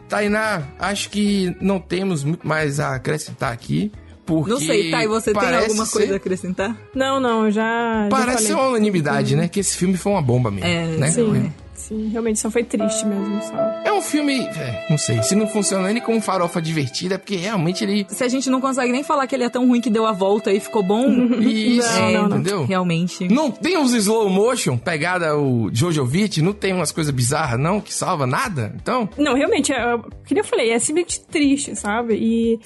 [0.08, 3.90] Tainá, acho que não temos muito mais a acrescentar aqui.
[4.24, 6.76] Porque Não sei, Thay, você tem alguma ser- coisa a acrescentar?
[6.94, 8.04] Não, não, eu já.
[8.04, 8.62] já Parece ser falei.
[8.62, 9.48] uma unanimidade, né?
[9.48, 10.64] Que esse filme foi uma bomba mesmo.
[10.68, 11.10] É, né?
[11.10, 11.52] Sim,
[11.92, 13.42] sim, realmente só foi triste mesmo.
[13.42, 13.54] Só.
[13.84, 17.36] É um filme, é, não sei, se não funciona nem como farofa divertida, é porque
[17.36, 18.06] realmente ele.
[18.08, 20.12] Se a gente não consegue nem falar que ele é tão ruim que deu a
[20.12, 21.06] volta e ficou bom,
[21.40, 22.36] Isso, Não, não, não.
[22.38, 22.64] entendeu?
[22.64, 23.28] realmente.
[23.28, 27.92] Não tem os slow motion, pegada o Jojovic, não tem umas coisas bizarras, não, que
[27.92, 28.72] salva nada?
[28.80, 32.14] Então, Não, realmente, é, que nem eu falei, é simplesmente triste, sabe?
[32.14, 32.60] E.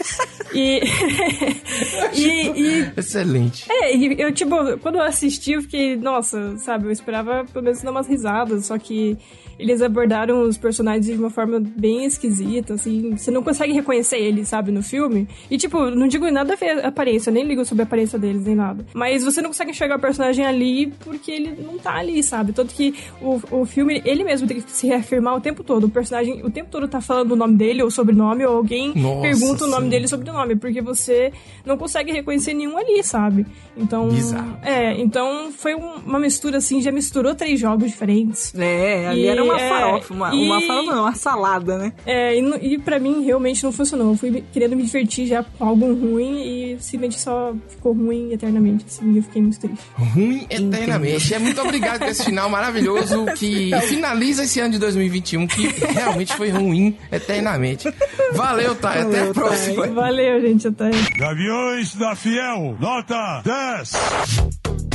[0.54, 0.80] e,
[2.14, 3.66] e, e excelente.
[3.70, 7.82] É, e eu, tipo, quando eu assisti, eu fiquei, nossa, sabe, eu esperava pelo menos
[7.82, 9.15] dar umas risadas, só que
[9.58, 14.48] eles abordaram os personagens de uma forma bem esquisita, assim, você não consegue reconhecer eles,
[14.48, 15.26] sabe, no filme.
[15.50, 18.18] E, tipo, não digo nada a ver a aparência, eu nem ligo sobre a aparência
[18.18, 18.84] deles, nem nada.
[18.92, 22.52] Mas você não consegue enxergar o personagem ali porque ele não tá ali, sabe?
[22.52, 25.84] Tanto que o, o filme, ele mesmo tem que se reafirmar o tempo todo.
[25.84, 29.22] O personagem, o tempo todo tá falando o nome dele ou sobrenome, ou alguém Nossa,
[29.22, 29.88] pergunta o nome sim.
[29.90, 31.32] dele e sobrenome, porque você
[31.64, 33.46] não consegue reconhecer nenhum ali, sabe?
[33.76, 34.08] Então.
[34.08, 34.58] Bizarro.
[34.62, 38.54] É, então foi um- uma mistura assim, já misturou três jogos diferentes.
[38.54, 41.92] É, ali E, era uma é, farofa, uma, e- uma farofa não, uma salada, né?
[42.04, 44.12] É, e, e pra mim realmente não funcionou.
[44.12, 48.84] Eu fui querendo me divertir já com algo ruim e simplesmente só ficou ruim eternamente,
[48.86, 49.78] assim, eu fiquei muito triste.
[49.94, 51.34] Ruim eternamente.
[51.34, 56.34] É muito obrigado por esse final maravilhoso que finaliza esse ano de 2021, que realmente
[56.34, 57.88] foi ruim eternamente.
[58.32, 59.02] Valeu, Thay.
[59.02, 59.86] Até a próxima.
[59.88, 60.90] Valeu, gente, até.
[61.16, 64.85] Gaviões da Fiel, nota 10.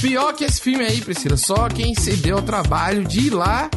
[0.00, 3.70] Pior que esse filme aí, Priscila, só quem se deu ao trabalho de ir lá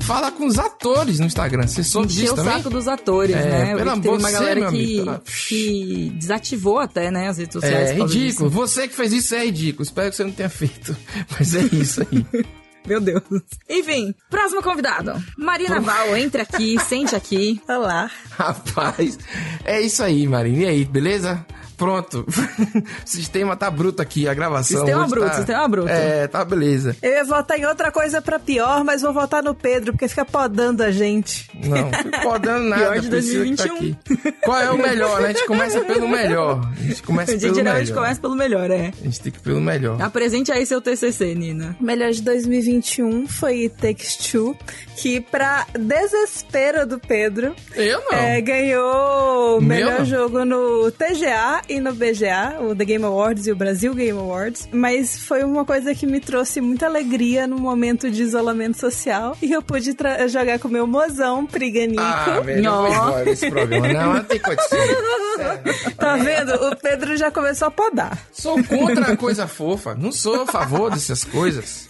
[0.00, 1.66] falar com os atores no Instagram.
[1.66, 2.52] Você soube Encheu disso o também?
[2.58, 3.72] saco dos atores, É, né?
[3.72, 4.66] Eu pelo teve amor uma de galera que,
[5.00, 5.20] amigo.
[5.48, 7.90] que desativou até, né, as redes sociais.
[7.90, 8.48] É por causa ridículo.
[8.50, 8.60] disso.
[8.60, 9.82] Você que fez isso é ridículo.
[9.82, 10.94] Espero que você não tenha feito.
[11.38, 12.44] Mas é isso aí.
[12.86, 13.22] Meu Deus.
[13.68, 15.12] Enfim, próximo convidado.
[15.38, 17.58] Marina Val, entre aqui, sente aqui.
[17.66, 18.10] Olá.
[18.36, 19.18] Rapaz,
[19.64, 20.64] é isso aí, Marina.
[20.64, 21.46] E aí, beleza?
[21.76, 22.24] Pronto.
[22.26, 24.78] o sistema tá bruto aqui, a gravação.
[24.78, 25.88] Sistema bruto, tá- sistema bruto.
[25.88, 26.96] É, tá beleza.
[27.02, 30.24] Eu ia votar em outra coisa pra pior, mas vou votar no Pedro, porque fica
[30.24, 31.50] podando a gente.
[31.64, 32.82] Não, não podando nada.
[32.82, 33.74] Pior de Priscila que tá 2021.
[34.22, 34.32] aqui.
[34.44, 35.28] Qual é o melhor, né?
[35.28, 36.60] A gente começa pelo melhor.
[36.78, 37.94] A gente começa A gente pelo melhor.
[37.94, 38.92] começa pelo melhor, é.
[39.00, 40.00] A gente tem que ir pelo melhor.
[40.00, 41.76] Apresente aí seu TCC, Nina.
[41.80, 44.56] O melhor de 2021 foi It Takes Two,
[44.96, 48.18] que pra desespero do Pedro, Eu não.
[48.18, 53.52] é, ganhou o melhor jogo no TGA e no BGA, o The Game Awards e
[53.52, 58.10] o Brasil Game Awards, mas foi uma coisa que me trouxe muita alegria no momento
[58.10, 59.94] de isolamento social e eu pude
[60.28, 62.00] jogar com o meu mozão, Priganico.
[62.02, 63.88] Ah, velho, embora desse programa.
[63.92, 64.90] Não, não tem condições.
[65.98, 66.52] Tá vendo?
[66.54, 68.18] O Pedro já começou a podar.
[68.32, 69.94] Sou contra a coisa fofa.
[69.94, 71.88] Não sou a favor dessas coisas.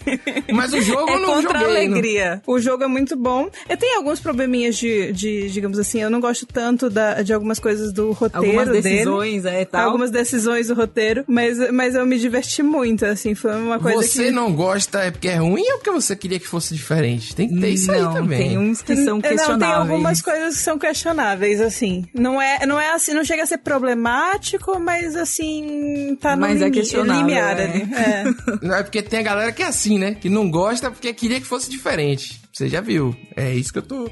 [0.51, 1.87] Mas o jogo É eu não contra a joguei.
[1.87, 2.41] não- alegria.
[2.47, 3.49] O jogo é muito bom.
[3.69, 7.59] Eu tenho alguns probleminhas de, de, digamos assim, eu não gosto tanto da, de algumas
[7.59, 8.81] coisas do roteiro Algumas dele.
[8.81, 9.85] decisões, é, tal.
[9.85, 14.25] Algumas decisões do roteiro, mas, mas eu me diverti muito, assim, foi uma coisa Você
[14.25, 14.31] que...
[14.31, 17.35] não gosta é porque é ruim ou porque você queria que fosse diferente?
[17.35, 18.37] Tem que ter isso não, aí também.
[18.49, 19.79] tem uns que são Não, tem questionáveis.
[19.91, 22.05] algumas coisas que são questionáveis, assim.
[22.13, 26.61] Não é, não é assim, não chega a ser problemático, mas assim, tá no Mas
[26.61, 27.63] é limi- questionável, limiar é.
[27.63, 27.81] ali.
[27.93, 28.25] É.
[28.65, 30.15] Não é porque tem a galera que é assim, né?
[30.15, 32.41] Que não gosta porque queria que fosse diferente.
[32.55, 33.13] Você já viu.
[33.35, 34.09] É isso que eu tô.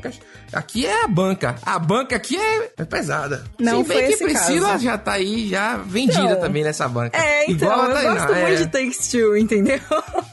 [0.52, 1.56] Aqui é a banca.
[1.62, 3.42] A banca aqui é, é pesada.
[3.58, 4.84] Não Se bem foi que esse Priscila caso.
[4.84, 6.42] já tá aí, já vendida Então.
[6.42, 7.18] também nessa banca.
[7.18, 8.42] É, então, Igual eu gosto é.
[8.46, 9.80] muito de Takes Two, entendeu?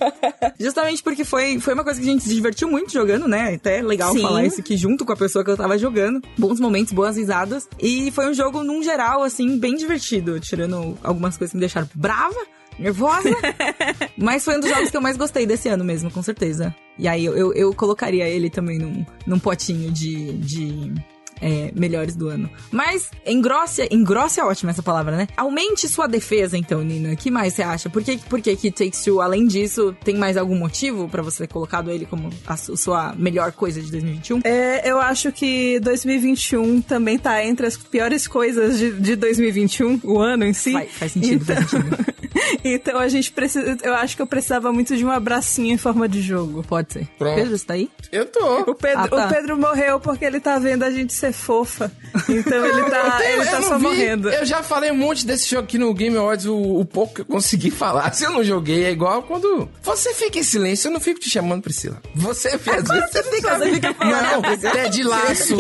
[0.58, 3.54] Justamente porque foi, foi uma coisa que a gente se divertiu muito jogando, né?
[3.54, 4.22] Até legal Sim.
[4.22, 6.20] falar isso aqui junto com a pessoa que eu tava jogando.
[6.36, 7.68] Bons momentos, boas risadas.
[7.78, 10.40] E foi um jogo, num geral, assim, bem divertido.
[10.40, 12.40] Tirando algumas coisas que me deixaram brava,
[12.80, 13.30] nervosa.
[14.16, 16.74] Mas foi um dos jogos que eu mais gostei desse ano mesmo, com certeza.
[16.98, 20.32] E aí eu, eu, eu colocaria ele também num, num potinho de...
[20.38, 20.94] de
[21.40, 22.50] é, melhores do ano.
[22.70, 25.28] Mas engrosse, engrosse é ótima essa palavra, né?
[25.36, 27.12] Aumente sua defesa, então, Nina.
[27.12, 27.88] O que mais você acha?
[27.90, 31.46] Por que, por que que Takes Two, além disso, tem mais algum motivo pra você
[31.46, 34.40] ter colocado ele como a su- sua melhor coisa de 2021?
[34.44, 40.18] É, eu acho que 2021 também tá entre as piores coisas de, de 2021, o
[40.18, 40.72] ano em si.
[40.72, 41.96] Faz- faz sentido, então, faz sentido.
[42.64, 43.76] então a gente precisa.
[43.82, 46.62] Eu acho que eu precisava muito de um abracinho em forma de jogo.
[46.66, 47.06] Pode ser.
[47.18, 47.34] Pronto.
[47.36, 47.90] Pedro, você tá aí?
[48.12, 48.60] Eu tô.
[48.70, 49.26] O Pedro, Ah, tá.
[49.26, 51.90] o Pedro morreu porque ele tá vendo a gente ser fofa.
[52.28, 53.82] Então ele tá, Eu ele tenho- tá eu só vi.
[53.82, 54.28] morrendo.
[54.30, 57.20] Eu já falei um monte desse jogo aqui no Game Awards, o, o pouco que
[57.22, 58.12] eu consegui falar.
[58.14, 61.30] Se eu não joguei, é igual quando você fica em silêncio, eu não fico te
[61.30, 61.96] chamando, Priscila.
[62.14, 65.56] Você, às vezes, você fica, você fica falando, Não, é de laço.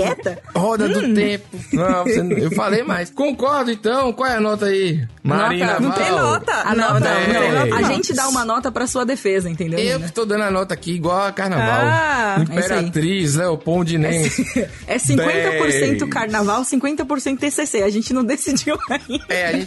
[0.54, 0.92] Roda Hum.
[0.92, 1.46] do tempo.
[1.72, 3.10] Não, você não- eu falei mais.
[3.10, 4.12] Concordo, então.
[4.12, 5.06] Qual é a nota aí?
[5.22, 6.52] Marina não tem nota.
[6.52, 7.76] A não, nota, não, não, não.
[7.76, 9.78] A gente dá uma nota pra sua defesa, entendeu?
[9.78, 11.66] Eu que tô dando a nota aqui, igual a Carnaval.
[11.84, 14.68] Ah, é Imperatriz, Leopoldinense.
[14.86, 16.02] É 50% Dez.
[16.10, 17.82] carnaval, 50% TCC.
[17.82, 19.24] A gente não decidiu ainda.
[19.28, 19.66] É, a gente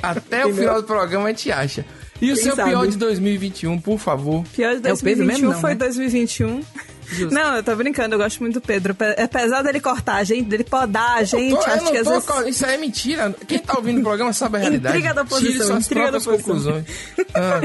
[0.10, 1.84] Até o final do programa a gente acha.
[2.20, 2.70] E o Quem seu sabe?
[2.70, 4.44] pior de 2021, por favor?
[4.54, 5.76] Pior de É o Pedro 2021 mesmo, não, foi né?
[5.76, 6.62] 2021.
[7.10, 7.34] Justo.
[7.34, 8.94] Não, eu tô brincando, eu gosto muito do Pedro.
[8.94, 11.50] Pe- É pesado ele cortar a gente, dele podar a gente.
[11.54, 12.56] Tô- eu acho não que às tô vezes.
[12.56, 13.34] Isso aí é mentira.
[13.46, 14.96] Quem tá ouvindo o programa sabe a realidade.
[14.98, 16.84] Intriga da posição, intriga da posição.
[17.38, 17.60] Ah,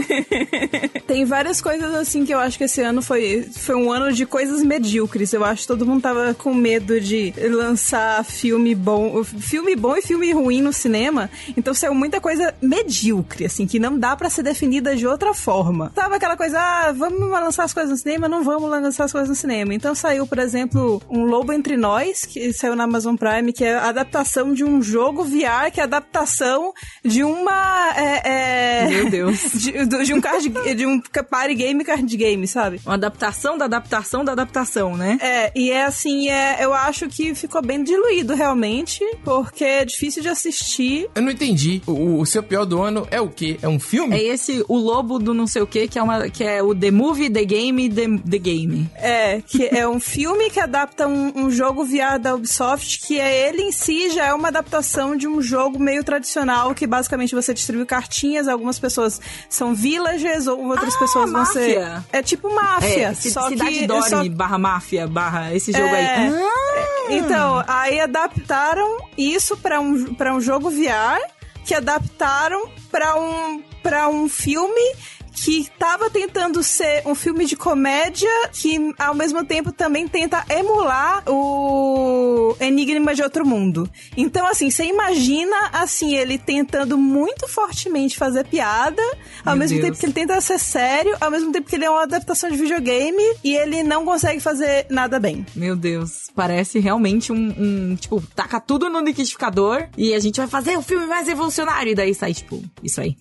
[1.07, 4.25] Tem várias coisas assim que eu acho que esse ano foi, foi um ano de
[4.25, 5.31] coisas medíocres.
[5.33, 10.01] Eu acho que todo mundo tava com medo de lançar filme bom, filme bom e
[10.01, 11.29] filme ruim no cinema.
[11.55, 15.91] Então saiu muita coisa medíocre, assim, que não dá pra ser definida de outra forma.
[15.95, 19.29] Tava aquela coisa, ah, vamos lançar as coisas no cinema, não vamos lançar as coisas
[19.31, 19.73] no cinema.
[19.73, 23.75] Então saiu, por exemplo, Um Lobo Entre Nós, que saiu na Amazon Prime, que é
[23.75, 27.93] a adaptação de um jogo VR, que é a adaptação de uma.
[27.95, 29.51] é, é, Meu Deus.
[29.53, 32.79] de, de um card de um party game card game, sabe?
[32.85, 35.17] Uma adaptação da adaptação da adaptação, né?
[35.21, 40.21] É, e é assim, é, eu acho que ficou bem diluído realmente, porque é difícil
[40.21, 41.09] de assistir.
[41.15, 41.81] eu não entendi.
[41.87, 43.57] O, o seu pior do ano é o quê?
[43.61, 44.15] É um filme?
[44.15, 46.75] É esse o lobo do não sei o que, que é uma que é o
[46.75, 48.89] The Movie, The Game, The, the Game.
[48.95, 53.47] É, que é um filme que adapta um, um jogo VR da Ubisoft, que é
[53.47, 57.53] ele em si já é uma adaptação de um jogo meio tradicional, que basicamente você
[57.53, 61.79] distribui cartinhas, algumas pessoas são villagers, ou outras Ah, pessoa vão ser.
[62.11, 63.07] É tipo máfia.
[63.09, 63.87] É, só Cidade que.
[63.87, 66.15] Dorme só- barra máfia barra esse jogo É.
[66.15, 66.33] aí.
[66.33, 67.11] Ah!
[67.13, 71.19] Então, aí adaptaram isso pra um, pra um jogo VR,
[71.65, 74.95] que adaptaram pra um, pra um filme
[75.33, 81.23] que tava tentando ser um filme de comédia que ao mesmo tempo também tenta emular
[81.27, 83.89] o Enigma de Outro Mundo.
[84.15, 89.01] Então, assim, você imagina assim ele tentando muito fortemente fazer piada,
[89.45, 89.87] ao Meu mesmo Deus.
[89.87, 92.57] tempo que ele tenta ser sério, ao mesmo tempo que ele é uma adaptação de
[92.57, 95.45] videogame e ele não consegue fazer nada bem.
[95.55, 100.47] Meu Deus, parece realmente um, um, tipo, taca tudo no liquidificador e a gente vai
[100.47, 103.15] fazer o filme mais revolucionário e daí sai tipo, isso aí.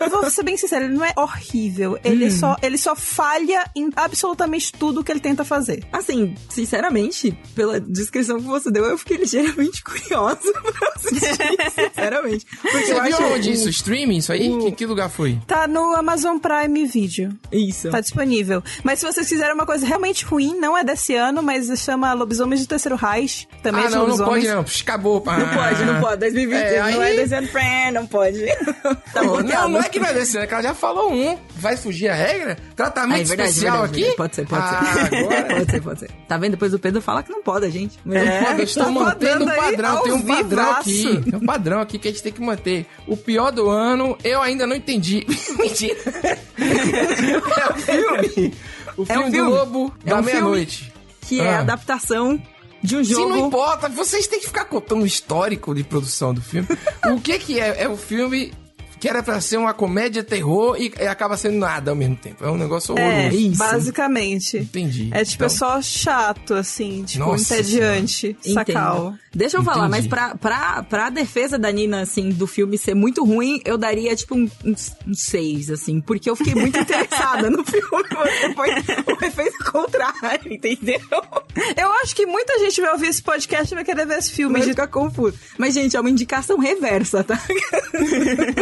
[0.00, 1.49] Eu vou ser bem sincero, ele não é horrível.
[1.54, 1.98] Horrível.
[2.04, 5.84] Ele, só, ele só falha em absolutamente tudo que ele tenta fazer.
[5.92, 11.36] Assim, sinceramente, pela descrição que você deu, eu fiquei ligeiramente curiosa pra assistir,
[11.74, 12.46] sinceramente.
[12.62, 13.68] Porque Você eu viu acho onde o- isso?
[13.68, 14.58] Streaming, isso aí?
[14.58, 15.38] Que, que lugar foi?
[15.46, 17.36] Tá no Amazon Prime Video.
[17.52, 17.90] Isso.
[17.90, 18.62] Tá disponível.
[18.84, 22.60] Mas se vocês quiserem uma coisa realmente ruim, não é desse ano, mas chama Lobisomens
[22.60, 23.46] do Terceiro Reich.
[23.62, 24.60] Também ah, é não, não pode não.
[24.82, 25.22] Acabou.
[25.24, 26.16] Não pode, não pode.
[26.20, 28.38] 2020 É, não aí- é desse ano, friend, não pode.
[29.12, 29.68] tá Não, bloqueado.
[29.68, 31.38] não é que não é desse ano, que ela já falou um.
[31.56, 32.56] Vai fugir a regra?
[32.74, 34.16] Tratamento Ah, é verdade, especial verdade, aqui?
[34.16, 35.14] Pode ser, pode ah, ser.
[35.16, 35.44] agora...
[35.60, 36.10] Pode ser, pode ser.
[36.28, 36.50] Tá vendo?
[36.52, 37.98] Depois o Pedro fala que não pode, gente.
[38.04, 38.40] Mas É.
[38.44, 40.80] Pô, eu estou tá mantendo aí padrão, tem um padrão vivaço.
[40.80, 41.30] aqui.
[41.30, 42.86] Tem um padrão aqui que a gente tem que manter.
[43.06, 45.26] O pior do ano, eu ainda não entendi.
[45.58, 45.96] Mentira.
[46.58, 48.54] é o filme.
[48.96, 49.50] O É um filme do filme.
[49.50, 50.32] Lobo É da um filme.
[50.32, 50.92] meia-noite.
[51.22, 51.56] Que é Ah.
[51.58, 52.40] a adaptação
[52.82, 53.28] de um Se jogo.
[53.28, 56.66] não importa, vocês têm que ficar contando o histórico de produção do filme.
[57.06, 57.82] o que que é?
[57.84, 58.52] É o filme
[59.00, 62.44] que era pra ser uma comédia terror e, e acaba sendo nada ao mesmo tempo.
[62.44, 63.36] É um negócio É, horroroso.
[63.36, 63.58] Isso.
[63.58, 64.58] basicamente.
[64.58, 65.08] Entendi.
[65.12, 68.98] É tipo, Então- é só chato, assim, tipo, Nossa entediante, sacal.
[69.08, 69.18] Entendo.
[69.32, 70.08] Deixa eu falar, mas Entendi.
[70.08, 74.34] pra, pra, pra defesa da Nina, assim, do filme ser muito ruim, eu daria, tipo,
[74.34, 74.74] um, um,
[75.06, 78.70] um seis, assim, porque eu fiquei muito interessada no filme, mas foi
[79.14, 81.00] o efeito contrário, entendeu?
[81.76, 84.52] Eu acho que muita gente vai ouvir esse podcast e vai querer ver esse filme.
[84.52, 85.38] Mas de- fica confuso.
[85.56, 87.40] Mas, gente, é uma indicação reversa, tá?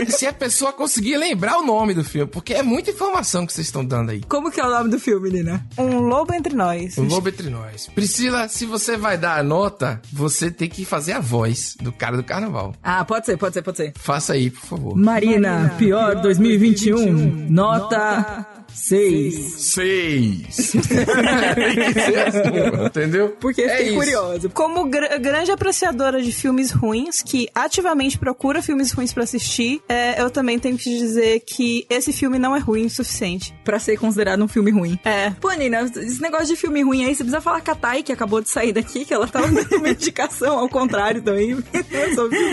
[0.09, 3.67] Se a pessoa conseguir lembrar o nome do filme, porque é muita informação que vocês
[3.67, 4.21] estão dando aí.
[4.29, 5.67] Como que é o nome do filme, Nina?
[5.77, 6.97] Um lobo entre nós.
[6.99, 7.89] O Lobo entre nós.
[7.95, 12.17] Priscila, se você vai dar a nota, você tem que fazer a voz do cara
[12.17, 12.75] do carnaval.
[12.83, 13.93] Ah, pode ser, pode ser, pode ser.
[13.97, 14.97] Faça aí, por favor.
[14.97, 19.35] Marina, pior 2021, nota 6.
[19.59, 20.73] Seis.
[20.73, 23.37] Tem que ser assim, entendeu?
[23.41, 23.97] Porque É fiquei isso.
[23.97, 24.49] curiosa.
[24.51, 30.18] Como gra- grande apreciadora de filmes ruins, que ativamente procura filmes ruins pra assistir, é,
[30.19, 33.55] eu também tenho que dizer que esse filme não é ruim o suficiente.
[33.65, 34.99] Pra ser considerado um filme ruim.
[35.05, 35.31] É.
[35.41, 38.13] Pô, Nina, esse negócio de filme ruim aí, você precisa falar com a Thay, que
[38.13, 41.57] acabou de sair daqui, que ela tava dando uma indicação ao contrário também.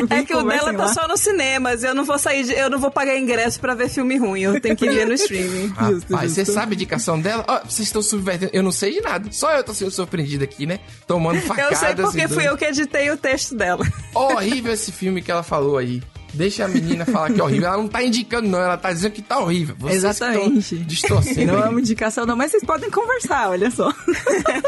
[0.10, 0.94] É que o dela tá lá.
[0.94, 1.84] só nos cinemas.
[1.84, 4.42] Eu não vou sair, de- eu não vou pagar ingresso pra ver filme ruim.
[4.42, 5.74] Eu tenho que ver no streaming.
[5.92, 7.44] Justo, Rapaz, você sabe a indicação dela?
[7.48, 8.52] Ó, vocês estão subvertendo.
[8.54, 9.30] Eu não sei de nada.
[9.32, 10.80] Só eu tô sendo surpreendido aqui, né?
[11.08, 11.72] Tomando facadas.
[11.72, 13.86] Eu sei porque fui dando- eu que editei o texto dela.
[14.14, 16.02] Horrível esse filme que ela falou aí.
[16.36, 17.68] Deixa a menina falar que é horrível.
[17.68, 18.60] Ela não tá indicando, não.
[18.60, 19.76] Ela tá dizendo que tá horrível.
[19.80, 20.78] Vocês Exatamente.
[20.80, 21.54] Distorcendo.
[21.54, 23.94] Não é uma indicação, não, mas vocês podem conversar, olha só.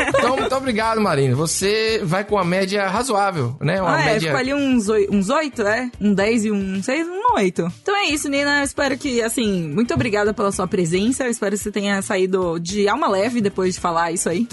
[0.10, 1.36] Então, muito obrigado, Marina.
[1.36, 3.82] Você vai com uma média razoável, né?
[3.82, 4.22] Uma ah, é, média.
[4.30, 5.92] ficou ali uns, oi- uns 8, é?
[6.00, 7.74] Um 10 e um 6, um 8.
[7.82, 8.60] Então é isso, Nina.
[8.60, 11.26] Eu espero que, assim, muito obrigada pela sua presença.
[11.26, 14.48] Eu espero que você tenha saído de alma leve depois de falar isso aí.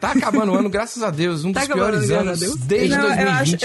[0.00, 1.44] Tá- acabando o ano, graças a Deus.
[1.44, 3.64] Um Tá dos piores anos desde Não, eu acho, 2020.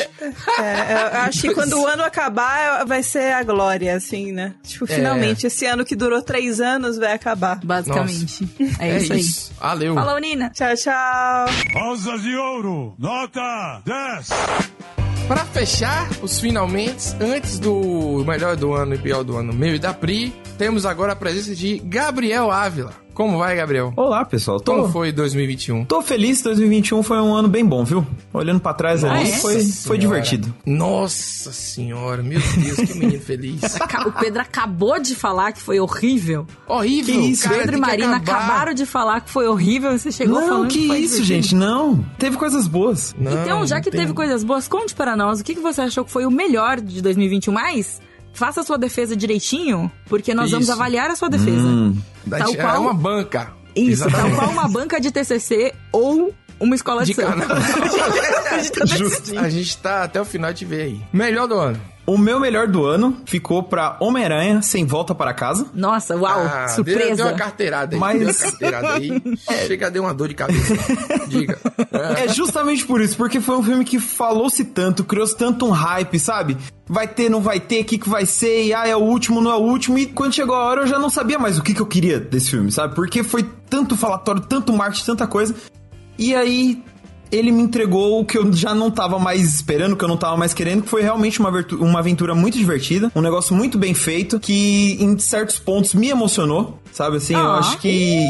[0.60, 4.54] é, eu acho que quando o ano acabar, vai ser a glória, assim, né?
[4.64, 4.96] Tipo, É.
[4.96, 7.60] finalmente, esse ano que durou três anos vai acabar.
[7.64, 8.48] Basicamente.
[8.80, 9.24] É, isso aí.
[9.60, 9.94] Valeu.
[9.96, 10.50] Falou, Nina.
[10.52, 11.46] Tchau, tchau.
[11.74, 14.30] Rosas de ouro, nota 10.
[15.28, 19.80] Pra fechar os finalmente, antes do melhor do ano e pior do ano, meu e
[19.80, 22.94] da Pri, temos agora a presença de Gabriel Ávila.
[23.14, 23.92] Como vai, Gabriel?
[23.98, 24.60] Olá, pessoal.
[24.60, 25.84] Tô, Como foi 2021?
[25.86, 28.08] tô feliz, 2021 foi um ano bem bom, viu?
[28.34, 30.52] Olhando pra trás ali, foi, foi divertido.
[30.66, 33.62] Nossa senhora, meu Deus, que menino feliz.
[34.06, 36.48] O Pedro acabou de falar que foi horrível.
[36.68, 38.38] Horrível, Que isso, cara, Pedro e que Marina acabar.
[38.46, 41.26] acabaram de falar que foi horrível e você chegou Não, falando que foi isso, divertido.
[41.44, 42.04] gente, não.
[42.18, 43.14] Teve coisas boas.
[43.20, 45.82] Não, Então, já que tem- teve coisas boas, conte para nós o que, que você
[45.82, 48.02] achou que foi o melhor de 2021, mas
[48.34, 50.74] faça a sua defesa direitinho, porque nós vamos Isso.
[50.74, 51.68] avaliar a sua defesa.
[51.68, 51.98] Hum.
[52.30, 53.52] Tal é qual- uma banca.
[53.76, 54.36] Isso, tal Exatamente.
[54.38, 57.46] qual uma banca de TCC ou uma escola de, De samba.
[59.34, 59.42] tá.
[59.42, 61.02] A gente tá até o final de ver aí.
[61.14, 61.80] Melhor do ano.
[62.06, 65.68] O meu melhor do ano ficou pra Homem-Aranha Sem Volta para Casa.
[65.74, 67.16] Nossa, uau, Ah, Deu, surpresa.
[67.16, 68.00] deu uma carteirada aí.
[68.00, 69.22] Mas- Deu uma carteirada aí.
[69.68, 70.74] Chega, deu uma dor de cabeça.
[71.28, 71.58] Diga.
[72.18, 76.18] É justamente por isso, porque foi um filme que falou-se tanto, criou-se tanto um hype,
[76.20, 76.58] sabe?
[76.88, 79.40] Vai ter, não vai ter, o que, que vai ser, e ah, é o último,
[79.40, 79.98] não é o último.
[79.98, 82.20] E quando chegou a hora, eu já não sabia mais o que, que eu queria
[82.20, 82.96] desse filme, sabe?
[82.96, 85.56] Porque foi tanto falatório, tanto marketing, tanta coisa.
[86.18, 86.84] E aí,
[87.32, 90.36] ele me entregou o que eu já não tava mais esperando, que eu não tava
[90.38, 94.40] mais querendo, que foi realmente uma, uma aventura muito divertida, um negócio muito bem feito,
[94.40, 97.18] que em certos pontos me emocionou, sabe?
[97.18, 97.60] Assim, eu Ah.
[97.60, 98.24] acho que.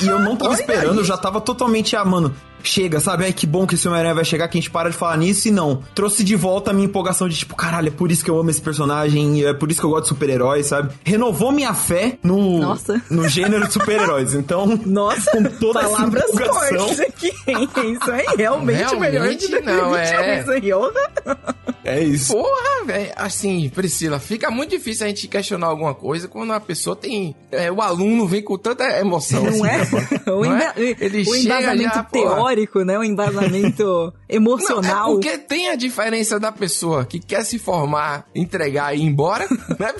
[0.00, 2.32] E eu não tava esperando, eu já tava totalmente, ah, mano,
[2.68, 3.24] chega, sabe?
[3.24, 5.48] Ai, que bom que esse Homem-Aranha vai chegar, que a gente para de falar nisso,
[5.48, 5.82] e não.
[5.94, 8.50] Trouxe de volta a minha empolgação de tipo, caralho, é por isso que eu amo
[8.50, 10.92] esse personagem, é por isso que eu gosto de super-heróis, sabe?
[11.04, 13.00] Renovou minha fé no, Nossa.
[13.10, 14.34] no gênero de super-heróis.
[14.34, 16.78] Então, Nossa, com toda essa palavras empolgação.
[16.78, 17.32] fortes aqui.
[17.46, 17.68] hein?
[17.92, 20.40] Isso aí, realmente, o melhor de Realmente não, 2021, é.
[20.40, 20.72] Isso aí.
[21.84, 22.32] É isso.
[22.32, 23.12] Porra, velho.
[23.16, 27.34] Assim, Priscila, fica muito difícil a gente questionar alguma coisa quando a pessoa tem.
[27.50, 29.42] é, o aluno vem com tanta emoção.
[29.42, 29.76] Não assim, é?
[29.76, 30.08] rapaz.
[30.32, 30.72] O, Não é?
[30.76, 32.34] Ele o chega embasamento já, porra.
[32.54, 32.98] Teórico, né?
[32.98, 35.10] O embasamento Não, emocional.
[35.10, 39.46] é porque tem a diferença da pessoa que quer se formar, entregar e ir embora,
[39.78, 39.94] né?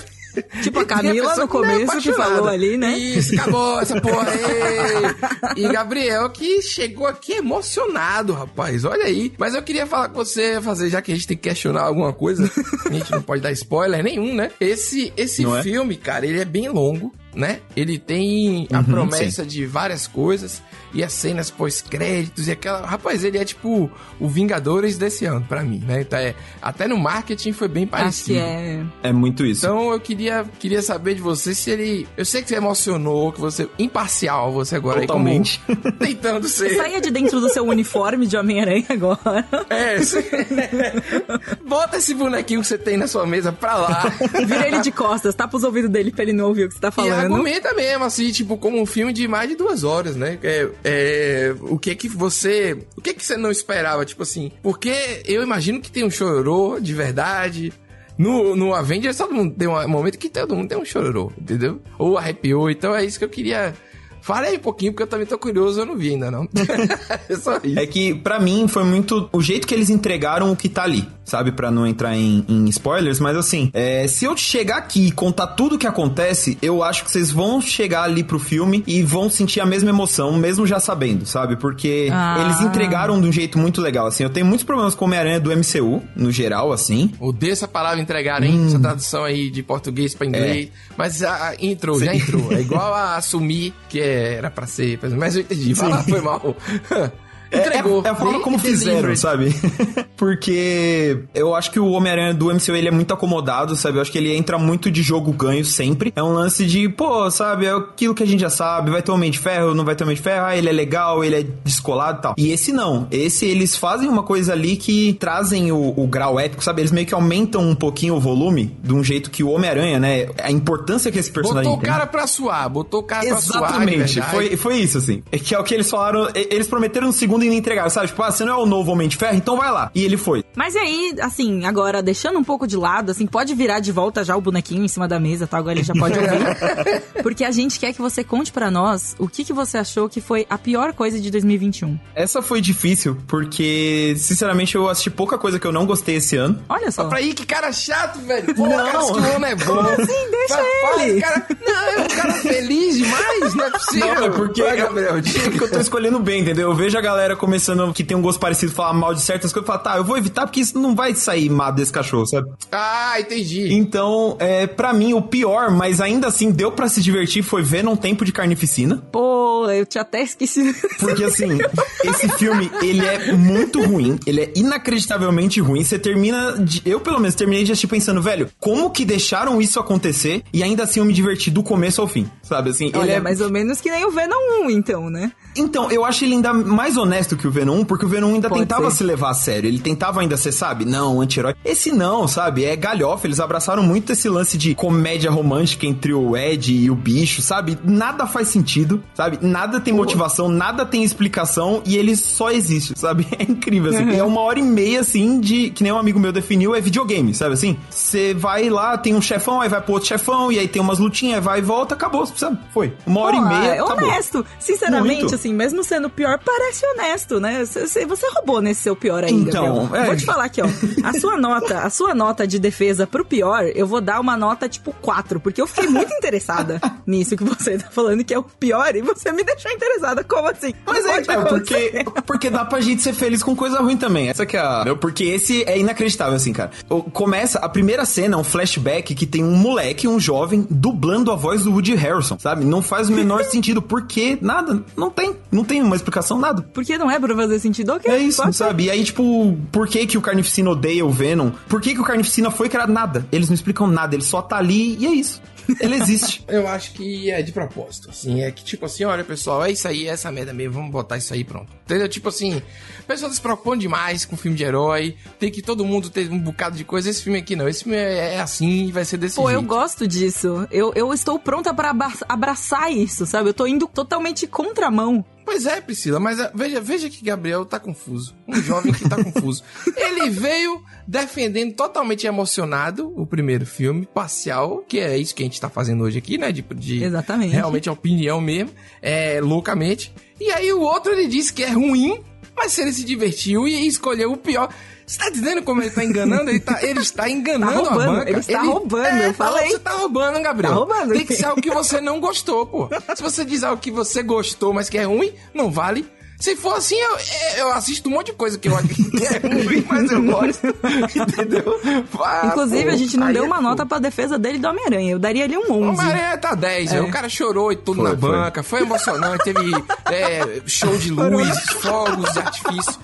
[0.63, 2.97] Tipo a Camila pessoa no não é começo que falou ali, né?
[2.97, 5.63] Isso, acabou essa porra aí.
[5.63, 8.83] E Gabriel que chegou aqui emocionado, rapaz.
[8.83, 9.31] Olha aí.
[9.37, 12.11] Mas eu queria falar com você, fazer, já que a gente tem que questionar alguma
[12.11, 12.49] coisa,
[12.89, 14.49] a gente não pode dar spoiler nenhum, né?
[14.59, 15.61] Esse, esse Não é?
[15.61, 17.13] filme, cara, ele é bem longo.
[17.35, 17.61] Né?
[17.75, 20.61] Ele tem a Uhum, promessa de várias coisas
[20.93, 22.85] e as cenas pós-créditos e aquela.
[22.85, 26.01] Rapaz, ele é tipo o Vingadores desse ano, pra mim, né?
[26.01, 28.27] Então, é, até no marketing foi bem Acho parecido.
[28.33, 28.83] que é.
[29.03, 29.65] É muito isso.
[29.65, 32.07] Então eu queria, queria saber de você se ele.
[32.17, 33.67] Eu sei que você emocionou, que você.
[33.79, 35.61] Imparcial, você agora Totalmente.
[35.67, 36.75] aí como tentando ser.
[36.75, 39.45] Saia de dentro do seu uniforme de Homem-Aranha agora.
[39.69, 40.23] É, você-
[41.65, 44.03] Bota esse bonequinho que você tem na sua mesa pra lá.
[44.45, 46.79] Vira ele de costas, tapa os ouvidos dele pra ele não ouvir o que você
[46.81, 47.13] tá E falando.
[47.33, 50.37] argumenta mesmo, assim, tipo, como um filme de mais de duas horas, né?
[50.43, 52.77] É, é, o que que você.
[52.95, 54.05] O que que você não esperava?
[54.05, 57.71] Tipo assim, porque eu imagino que tem um chororô de verdade.
[58.17, 61.81] No, no Avengers, todo mundo tem um momento que todo mundo tem um chororô, entendeu?
[61.97, 62.69] Ou arrepiou.
[62.69, 63.73] Então é isso que eu queria.
[64.21, 66.47] Fala aí um pouquinho, porque eu também tô curioso, eu não vi ainda, não.
[67.27, 67.77] é só isso.
[67.77, 71.05] É que, pra mim, foi muito o jeito que eles entregaram o que tá ali,
[71.23, 71.51] sabe?
[71.51, 75.47] Pra não entrar em, em spoilers, mas assim, é, se eu chegar aqui e contar
[75.47, 79.29] tudo o que acontece, eu acho que vocês vão chegar ali pro filme e vão
[79.29, 81.55] sentir a mesma emoção, mesmo já sabendo, sabe?
[81.55, 82.37] Porque Ah.
[82.43, 84.23] eles entregaram de um jeito muito legal, assim.
[84.23, 87.11] Eu tenho muitos problemas com Homem-Aranha do MCU, no geral, assim.
[87.19, 88.65] Odeio essa palavra entregar, hein?
[88.67, 90.69] Essa tradução aí de português pra inglês.
[90.97, 92.51] Mas a, a- entrou, já entrou.
[92.51, 94.99] É igual a assumir que era pra ser.
[95.17, 95.73] Mas eu entendi.
[95.73, 96.55] Lá, foi mal.
[97.53, 98.01] Entregou.
[98.03, 99.55] É, é a forma como fizeram, sabe?
[100.17, 103.97] Porque eu acho que o Homem-Aranha do MCU ele é muito acomodado, sabe?
[103.97, 106.13] Eu acho que ele entra muito de jogo ganho sempre.
[106.15, 107.65] É um lance de, pô, sabe?
[107.65, 108.91] É aquilo que a gente já sabe.
[108.91, 110.45] Vai ter Homem de Ferro, não vai ter Homem de Ferro.
[110.45, 112.35] Ah, ele é legal, ele é descolado e tal.
[112.37, 113.07] E esse não.
[113.11, 116.81] Esse eles fazem uma coisa ali que trazem o, o grau épico, sabe?
[116.81, 120.27] Eles meio que aumentam um pouquinho o volume de um jeito que o Homem-Aranha, né?
[120.41, 121.91] A importância que esse personagem Botou o tem.
[121.91, 123.63] cara pra suar, botou o cara pra suar.
[123.63, 124.31] Exatamente, verdade.
[124.35, 125.21] foi, foi isso, assim.
[125.31, 128.07] É que é o que eles falaram, eles prometeram um segundo e não entregaram, sabe?
[128.07, 129.91] Tipo, ah, você não é o novo Homem de Ferro, então vai lá.
[129.93, 130.43] E ele foi.
[130.55, 134.35] Mas aí, assim, agora deixando um pouco de lado, assim, pode virar de volta já
[134.35, 135.57] o bonequinho em cima da mesa, tá?
[135.57, 136.33] Agora ele já pode ouvir.
[137.23, 140.21] Porque a gente quer que você conte pra nós o que, que você achou que
[140.21, 141.97] foi a pior coisa de 2021.
[142.15, 146.59] Essa foi difícil, porque, sinceramente, eu assisti pouca coisa que eu não gostei esse ano.
[146.69, 147.05] Olha só.
[147.05, 148.53] Pra aí, que cara chato, velho.
[148.55, 148.75] Pô, Não.
[148.77, 149.79] cara, que o homem é bom.
[149.79, 150.29] assim?
[150.31, 151.21] Deixa Faz- ele.
[151.21, 154.15] faz, cara, não, é um cara feliz demais, não é possível.
[154.15, 155.49] Não, é porque, Vai, Gabriel, é diga.
[155.51, 156.69] porque eu tô escolhendo bem, entendeu?
[156.69, 159.67] Eu vejo a galera começando que tem um gosto parecido falar mal de certas coisas,
[159.67, 162.49] eu falo, tá, eu vou evitar porque isso não vai sair mal desse cachorro, sabe?
[162.71, 163.73] Ah, entendi.
[163.73, 167.83] Então, é, para mim, o pior, mas ainda assim deu pra se divertir, foi ver
[167.83, 169.03] num tempo de carnificina.
[169.11, 170.73] Pô, eu tinha até esquecido.
[170.99, 171.57] Porque assim,
[172.03, 175.83] esse filme, ele é muito ruim, ele é inacreditavelmente ruim.
[175.83, 179.79] Você termina, de- eu pelo menos terminei de assistir pensando, velho, como que deixaram isso
[179.79, 182.69] acontecer e ainda assim eu me diverti do começo ao fim, sabe?
[182.71, 185.31] Assim, ele Olha, é mais ou menos que nem o Venom 1, então, né?
[185.55, 188.33] Então, eu acho ele ainda mais honesto que o Venom 1, porque o Venom 1
[188.35, 188.97] ainda Pode tentava ser.
[188.97, 189.67] se levar a sério.
[189.67, 190.85] Ele tentava ainda ser, sabe?
[190.85, 191.55] Não, anti-herói.
[191.63, 192.65] Esse não, sabe?
[192.65, 193.27] É galhofa.
[193.27, 197.77] Eles abraçaram muito esse lance de comédia romântica entre o Ed e o bicho, sabe?
[197.83, 199.39] Nada faz sentido, sabe?
[199.41, 203.27] Nada tem motivação, nada tem explicação e ele só existe, sabe?
[203.39, 204.15] É incrível, assim.
[204.15, 205.69] É uma hora e meia, assim, de...
[205.71, 207.77] Que nem um amigo meu definiu, é videogame, sabe assim?
[207.89, 210.99] Você vai lá, tem um chefão, aí vai pro outro chefão, e aí tem umas
[210.99, 212.57] lutinhas, aí vai e volta, acabou, sabe?
[212.73, 212.93] Foi.
[213.05, 214.07] Uma hora Pô, e meia, é acabou.
[214.07, 214.45] honesto.
[214.59, 215.35] Sinceramente, Muito.
[215.35, 217.02] assim, mesmo sendo pior, parece honesto,
[217.39, 217.65] né?
[217.65, 219.49] Você, você roubou nesse seu pior ainda.
[219.49, 220.05] Então, é.
[220.05, 220.67] Vou te falar aqui, ó.
[221.03, 224.67] A sua nota, a sua nota de defesa pro pior, eu vou dar uma nota
[224.69, 228.43] tipo 4, porque eu fiquei muito interessada nisso que você tá falando que é o
[228.43, 230.23] pior e você me deixou interessada.
[230.23, 230.73] Como assim?
[230.85, 234.29] Mas é, é porque, porque dá pra gente ser feliz com coisa ruim também.
[234.29, 234.95] Essa que é a.
[234.99, 236.71] Porque esse é inacreditável, assim, cara.
[237.11, 241.35] Começa, a primeira cena é um flashback que tem um moleque, um jovem, dublando a
[241.35, 242.63] voz do Woody Harrison, sabe?
[242.65, 243.81] Não faz o menor sentido.
[243.81, 244.37] Por quê?
[244.41, 244.83] Nada.
[244.95, 245.35] Não tem.
[245.51, 246.61] Não tem uma explicação, nada.
[246.73, 248.11] Porque não é pra fazer sentido, ok?
[248.11, 248.63] É isso, pode ser.
[248.65, 248.83] sabe?
[248.85, 251.51] E aí, tipo, por que que o Carnificina odeia o Venom?
[251.67, 252.91] Por que que o Carnificina foi criado?
[252.91, 253.25] Nada.
[253.31, 254.15] Eles não explicam nada.
[254.15, 255.41] Ele só tá ali e é isso.
[255.79, 256.43] Ele existe.
[256.49, 259.87] Eu acho que é de propósito, assim, é que tipo assim, olha pessoal, é isso
[259.87, 261.67] aí, é essa merda mesmo, vamos botar isso aí pronto.
[261.85, 262.09] Entendeu?
[262.09, 266.09] Tipo assim, o pessoal se propõe demais com filme de herói, tem que todo mundo
[266.09, 268.91] ter um bocado de coisa, esse filme aqui não, esse filme é, é assim e
[268.91, 269.57] vai ser desse Pô, jeito.
[269.57, 270.67] eu gosto disso.
[270.69, 273.47] Eu, eu estou pronta pra aba- abraçar isso, sabe?
[273.47, 277.79] Eu tô indo totalmente contramão Pois é, Priscila, mas ah, veja, veja que Gabriel tá
[277.79, 278.33] confuso.
[278.47, 279.63] Um jovem que tá confuso.
[279.95, 285.59] Ele veio defendendo totalmente emocionado o primeiro filme, parcial, que é isso que a gente
[285.59, 286.51] tá fazendo hoje aqui, né?
[286.51, 287.51] De, de Exatamente.
[287.51, 288.71] realmente a opinião mesmo,
[289.01, 290.13] é, loucamente.
[290.39, 292.21] E aí o outro ele disse que é ruim,
[292.55, 294.73] mas se ele se divertiu e escolheu o pior.
[295.05, 296.49] Você tá dizendo como ele tá enganando?
[296.49, 298.29] Ele, tá, ele está enganando Tá roubando, a banca.
[298.29, 299.69] ele está roubando, é, eu falei.
[299.69, 300.71] Você tá roubando, Gabriel.
[300.73, 301.13] Tá roubando.
[301.13, 302.89] Tem que ser algo que você não gostou, pô.
[303.15, 306.07] Se você diz algo que você gostou, mas que é ruim, não vale.
[306.39, 307.17] Se for assim, eu,
[307.59, 310.67] eu assisto um monte de coisa que eu acho que é ruim, mas eu gosto.
[311.15, 311.79] Entendeu?
[312.21, 313.67] Ah, Inclusive, pô, a gente não deu é uma fogo.
[313.69, 315.11] nota pra defesa dele do Homem-Aranha.
[315.13, 315.73] Eu daria ali um 11.
[316.01, 317.01] Homem-Aranha tá 10, É.
[317.01, 318.29] o cara chorou e tudo Foi, na foi.
[318.31, 319.71] banca, foi emocionante, teve
[320.11, 322.99] é, show de luz, fogos de artifício.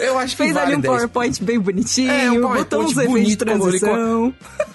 [0.00, 0.92] Eu acho que Fez vale ali um 10.
[0.94, 4.34] PowerPoint bem bonitinho, É, um botou uns efeitos de transição.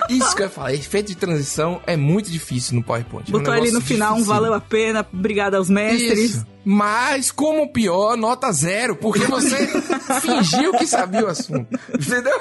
[0.10, 3.28] Isso que eu ia falar, efeito de transição é muito difícil no PowerPoint.
[3.32, 4.34] é um Botou ali no final um difícil.
[4.34, 6.36] valeu a pena, obrigado aos mestres.
[6.36, 6.48] Isso.
[6.64, 9.68] Mas, como pior, nota zero, porque você
[10.22, 11.68] fingiu que sabia o assunto.
[11.94, 12.40] Entendeu?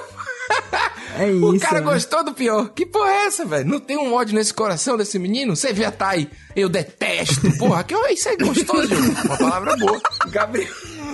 [1.18, 1.64] É O isso.
[1.66, 1.92] cara né?
[1.92, 2.70] gostou do pior.
[2.70, 3.68] Que porra é essa, velho?
[3.68, 5.54] Não tem um ódio nesse coração desse menino?
[5.56, 7.50] Você vê a Thay, eu detesto.
[7.58, 8.94] Porra, que isso é gostoso.
[9.24, 10.00] Uma palavra boa.
[10.30, 10.68] Gabriel.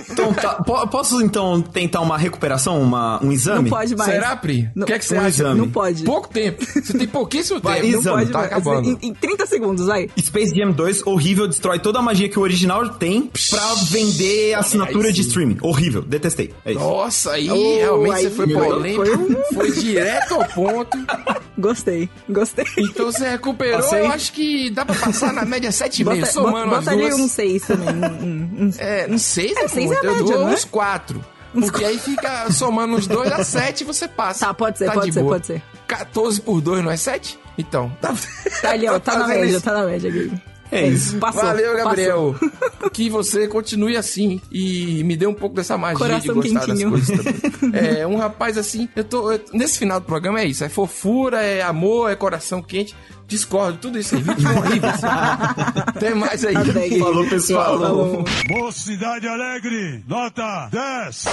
[0.09, 3.63] Então, tá, po- posso então tentar uma recuperação, uma, um exame?
[3.63, 4.11] Não pode mais.
[4.11, 4.69] Será, Pri?
[4.75, 5.27] O Não- que é que você um acha?
[5.29, 5.59] exame.
[5.59, 6.03] Não pode.
[6.03, 6.63] Pouco tempo.
[6.65, 7.91] Você tem pouquíssimo Vai, tempo.
[7.93, 8.51] Não exame, pode tá mais.
[8.51, 8.89] acabando.
[8.89, 10.09] Em, em 30 segundos, vai.
[10.19, 15.11] Space Jam 2, horrível, destrói toda a magia que o original tem pra vender assinatura
[15.11, 15.57] de streaming.
[15.61, 16.53] Horrível, detestei.
[16.63, 16.79] É isso.
[16.79, 19.05] Nossa, aí Oh, realmente aí você foi polêmico.
[19.53, 20.97] Foi, foi direto ao ponto.
[21.57, 22.65] Gostei, gostei.
[22.77, 24.01] Então você recuperou, Passei.
[24.01, 27.27] eu acho que dá pra passar na média 7,5, Bota, somando bota as ali um
[27.29, 27.87] 6 também.
[27.95, 30.53] Um, um, um- É, não sei, É, seis é a eu média, dou não é?
[30.53, 31.25] uns 4.
[31.53, 34.47] Porque aí fica somando os dois a 7 e você passa.
[34.47, 35.35] Tá, pode ser, Tá pode de ser, boa.
[35.35, 35.63] pode ser.
[35.87, 37.39] 14 por 2 não é 7?
[37.57, 38.13] Então, tá.
[38.61, 39.61] Tá ali, ó, tá na fazendo média, isso.
[39.65, 40.41] tá na média, Gabe.
[40.75, 41.17] É isso.
[41.17, 41.41] Passou.
[41.41, 41.85] Valeu, passou.
[41.85, 42.35] Gabriel.
[42.93, 46.91] que você continue assim e me dê um pouco dessa magia Coração de gostar quentinho.
[46.91, 47.71] das coisas também.
[47.99, 49.31] É, um rapaz assim, eu tô.
[49.31, 52.95] eu- nesse final do programa é isso: é fofura, é amor, é coração quente.
[53.27, 54.21] Discordo, tudo isso aí.
[54.21, 54.89] Vídeo horrível.
[54.89, 55.99] Assim.
[55.99, 56.55] Tem mais aí.
[56.55, 56.99] Até.
[56.99, 57.79] Falou, pessoal.
[57.79, 58.23] Falou.
[58.49, 61.25] Mocidade Alegre, nota 10.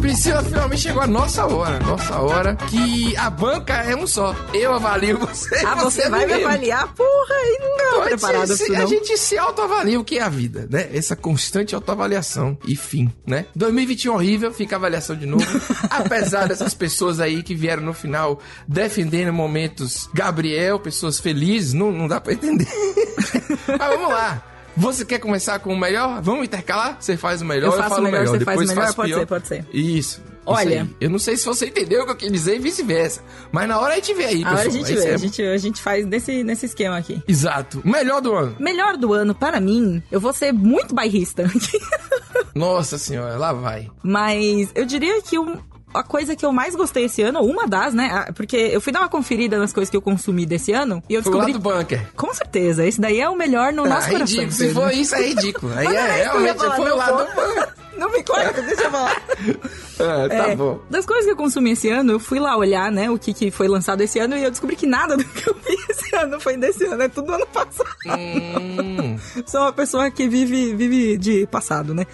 [0.00, 1.78] Priscila finalmente chegou a nossa hora.
[1.80, 2.56] Nossa hora.
[2.56, 4.34] Que a banca é um só.
[4.54, 5.64] Eu avalio você.
[5.66, 6.88] Ah, você vai me avaliar?
[6.94, 7.76] Porra, aí não
[8.08, 10.88] gente, isso, se- a gente se autoavalia o que é a vida, né?
[10.92, 13.46] Essa constante autoavaliação e fim, né?
[13.54, 15.44] 2021 horrível, fica a avaliação de novo.
[15.90, 22.08] Apesar dessas pessoas aí que vieram no final defendendo momentos Gabriel, pessoas felizes, não, não
[22.08, 22.68] dá pra entender.
[23.78, 24.46] Mas vamos lá.
[24.76, 26.22] Você quer começar com o melhor?
[26.22, 26.96] Vamos intercalar?
[27.00, 28.94] Você faz o melhor, Eu eu, faço falo o melhor, você faz o depois melhor?
[28.94, 29.18] Pode pior.
[29.20, 29.64] ser, pode ser.
[29.72, 30.20] Isso.
[30.20, 30.82] isso Olha.
[30.82, 30.90] aí.
[31.00, 33.20] Eu não sei se você entendeu o que eu quis dizer e vice-versa.
[33.52, 34.54] Mas na hora a gente vê aí, A pessoal.
[34.58, 37.22] hora a gente Esse vê, é- a gente, a gente faz nesse, nesse esquema aqui.
[37.28, 37.82] Exato.
[37.84, 38.56] Melhor do ano.
[38.58, 41.44] Melhor do ano, para mim, eu vou ser muito bairrista.
[42.54, 43.90] Nossa senhora, lá vai.
[44.02, 45.56] Mas eu diria que um-
[45.92, 48.10] a coisa que eu mais gostei esse ano, uma das, né?
[48.12, 51.14] ah, Porque eu fui dar uma conferida nas coisas que eu consumi desse ano e
[51.14, 51.52] eu descobri.
[51.52, 52.06] do bunker.
[52.16, 54.18] Com certeza, esse daí é o melhor no nosso Ah, coração.
[54.44, 54.52] ridículo.
[54.52, 55.72] Se for isso, é ridículo.
[55.76, 57.40] Aí é, é realmente falar, foi não, lá do pô.
[57.40, 57.68] bunker.
[58.00, 59.22] Não me corta, deixa eu falar.
[60.02, 60.80] Ah, tá É, bom.
[60.88, 63.50] Das coisas que eu consumi esse ano, eu fui lá olhar, né, o que, que
[63.50, 66.40] foi lançado esse ano e eu descobri que nada do que eu vi esse ano
[66.40, 67.90] foi desse ano, é tudo do ano passado.
[68.06, 72.06] Hum, Sou uma pessoa que vive, vive de passado, né?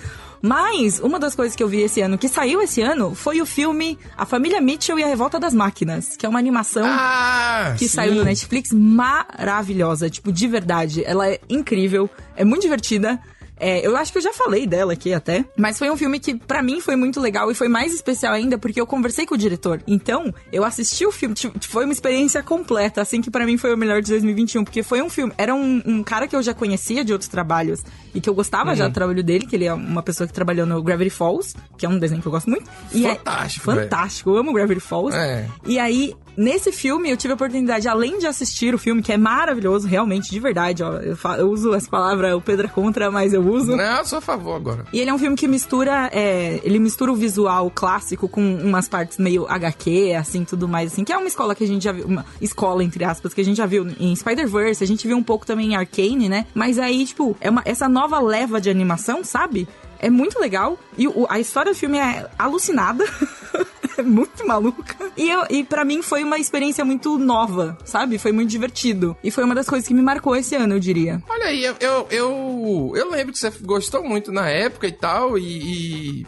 [0.42, 3.46] Mas uma das coisas que eu vi esse ano, que saiu esse ano, foi o
[3.46, 7.88] filme A Família Mitchell e a Revolta das Máquinas, que é uma animação ah, que
[7.88, 7.94] sim.
[7.94, 11.02] saiu no Netflix maravilhosa, tipo, de verdade.
[11.04, 13.20] Ela é incrível, é muito divertida.
[13.58, 16.34] É, eu acho que eu já falei dela aqui até, mas foi um filme que
[16.34, 19.38] pra mim foi muito legal e foi mais especial ainda porque eu conversei com o
[19.38, 19.80] diretor.
[19.86, 23.72] Então, eu assisti o filme, tipo, foi uma experiência completa, assim que pra mim foi
[23.72, 26.52] o melhor de 2021, porque foi um filme, era um, um cara que eu já
[26.52, 27.80] conhecia de outros trabalhos
[28.14, 28.76] e que eu gostava Uhum.
[28.76, 31.86] já do trabalho dele, que ele é uma pessoa que trabalhou no Gravity Falls, que
[31.86, 32.68] é um desenho que eu gosto muito.
[32.94, 33.82] É Fantástico, velho.
[33.84, 35.16] fantástico, eu amo Gravity Falls.
[35.16, 35.46] É.
[35.66, 39.16] E aí, nesse filme, eu tive a oportunidade, além de assistir o filme, que é
[39.16, 40.94] maravilhoso, realmente, de verdade, ó.
[40.98, 43.76] Eu, fa- eu uso essa palavra, o Pedro é contra, mas eu uso.
[43.76, 44.84] Não, eu sou a favor agora.
[44.92, 48.88] E ele é um filme que mistura, é, ele mistura o visual clássico com umas
[48.88, 51.92] partes meio HQ, assim, tudo mais, assim, que é uma escola que a gente já
[51.92, 55.16] viu, uma escola, entre aspas, que a gente já viu em Spider-Verse, a gente viu
[55.16, 56.46] um pouco também em Arcane, né?
[56.54, 59.66] Mas aí, tipo, é uma, essa nova leva de animação, sabe?
[59.98, 60.78] É muito legal.
[60.98, 63.04] E o- a história do filme é alucinada.
[64.00, 64.94] é muito maluca.
[65.16, 68.18] E, eu, e para mim foi uma experiência muito nova, sabe?
[68.18, 69.16] Foi muito divertido.
[69.22, 71.22] E foi uma das coisas que me marcou esse ano, eu diria.
[71.28, 75.38] Olha aí, eu, eu, eu, eu lembro que você gostou muito na época e tal,
[75.38, 76.20] e.
[76.20, 76.26] e-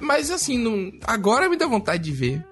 [0.00, 2.44] Mas assim, não, agora me dá vontade de ver.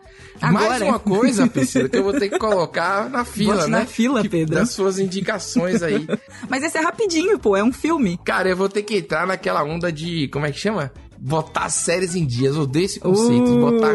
[0.42, 0.84] Mais Agora.
[0.84, 3.78] uma coisa, Priscila, que eu vou ter que colocar na fila, Bote né?
[3.78, 4.56] na fila, Que- Pedro.
[4.56, 6.06] Das suas indicações aí.
[6.50, 8.18] Mas esse é rapidinho, pô, é um filme.
[8.24, 10.26] Cara, eu vou ter que entrar naquela onda de.
[10.28, 10.92] Como é que chama?
[11.26, 12.54] Botar séries em dias.
[12.54, 13.46] Eu odeio esse conceito.
[13.46, 13.60] de Uh.
[13.70, 13.94] Botar.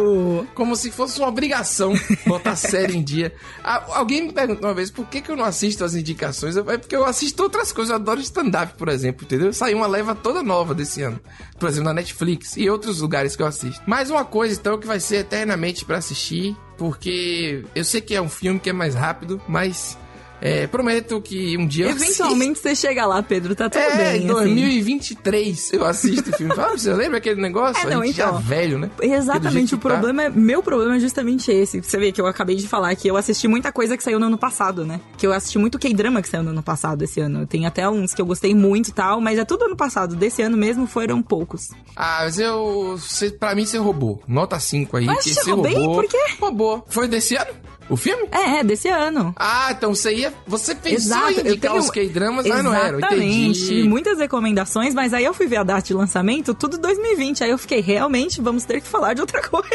[0.55, 1.93] Como se fosse uma obrigação
[2.25, 3.31] botar série em dia.
[3.63, 6.55] Alguém me perguntou uma vez por que, que eu não assisto as indicações.
[6.55, 7.91] Eu- É porque eu assisto outras coisas.
[7.91, 9.53] Eu adoro stand-up, por exemplo, entendeu?
[9.53, 11.19] Saiu uma leva toda nova desse ano.
[11.59, 13.81] Por exemplo, na Netflix e outros lugares que eu assisto.
[13.85, 16.57] Mais uma coisa, então, que vai ser eternamente pra assistir.
[16.77, 19.97] Porque eu sei que é um filme que é mais rápido, mas.
[20.41, 22.05] É, prometo que um dia eu assisto.
[22.23, 24.23] Eventualmente você chega lá, Pedro, tá tudo É, bem.
[24.23, 26.55] em 2023 eu assisto o filme.
[26.55, 27.85] Fala, você lembra aquele negócio?
[27.87, 28.33] É, não, a gente então.
[28.33, 28.89] já velho, né?
[28.99, 29.13] Assim.
[29.13, 29.89] Exatamente, o tá.
[29.89, 30.29] problema é.
[30.29, 31.81] Meu problema é justamente esse.
[31.81, 34.27] Você vê que eu acabei de falar que eu assisti muita coisa que saiu no
[34.27, 34.99] ano passado, né?
[35.17, 37.45] Que eu assisti muito K-drama que saiu no ano passado, esse ano.
[37.45, 40.15] Tem até uns que eu gostei muito e tal, mas é tudo ano passado.
[40.15, 41.69] Desse ano mesmo foram poucos.
[41.95, 42.97] Ah, mas eu.
[42.97, 44.21] Você, pra mim você roubou.
[44.27, 45.05] Nota 5 aí.
[45.05, 45.73] Mas que você roubei?
[45.73, 45.95] roubou.
[45.95, 46.17] Por quê?
[46.39, 46.85] Roubou.
[46.89, 47.51] Foi desse ano?
[47.89, 48.27] O filme?
[48.31, 49.33] É, é, desse ano.
[49.35, 50.33] Ah, então você ia.
[50.45, 52.99] Você pensou Exato, em eu indicar tenho- os K-dramas, mas não eram.
[52.99, 53.83] Exatamente.
[53.83, 57.43] Muitas recomendações, mas aí eu fui ver a data de lançamento, tudo 2020.
[57.43, 59.69] Aí eu fiquei, realmente, vamos ter que falar de outra coisa.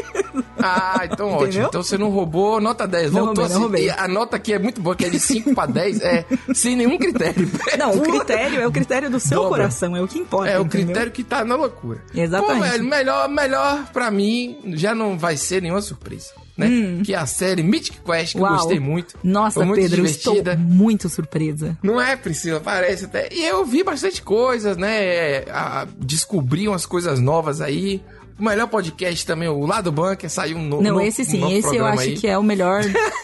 [0.58, 1.66] Ah, então ótimo.
[1.66, 3.10] Então você não roubou nota 10.
[3.12, 3.90] Não Voltou roubei, não assim, roubei.
[3.90, 6.96] A nota aqui é muito boa, que é de 5 pra 10, é sem nenhum
[6.96, 7.50] critério.
[7.76, 9.50] Não, o critério é o critério do seu Dobra.
[9.62, 10.50] coração, é o que importa.
[10.50, 10.86] É o entendeu?
[10.86, 12.00] critério que tá na loucura.
[12.14, 12.60] Exatamente.
[12.62, 17.00] Pô, velho, melhor, melhor pra mim já não vai ser nenhuma surpresa, né?
[17.04, 18.46] Que é a série Mythic Quest, que eu Hum.
[18.46, 18.56] Uau.
[18.56, 19.16] gostei muito.
[19.24, 20.52] Nossa, muito Pedro, eu divertida.
[20.52, 21.76] estou muito surpresa.
[21.82, 22.60] Não é, Priscila?
[22.60, 23.28] Parece até.
[23.32, 25.38] E eu vi bastante coisas, né?
[25.50, 28.00] A- descobri umas coisas novas aí.
[28.36, 30.82] O melhor podcast também, o Lado Bunker, saiu um novo.
[30.82, 32.14] Não, esse um sim, novo esse eu acho aí.
[32.16, 32.82] que é o melhor,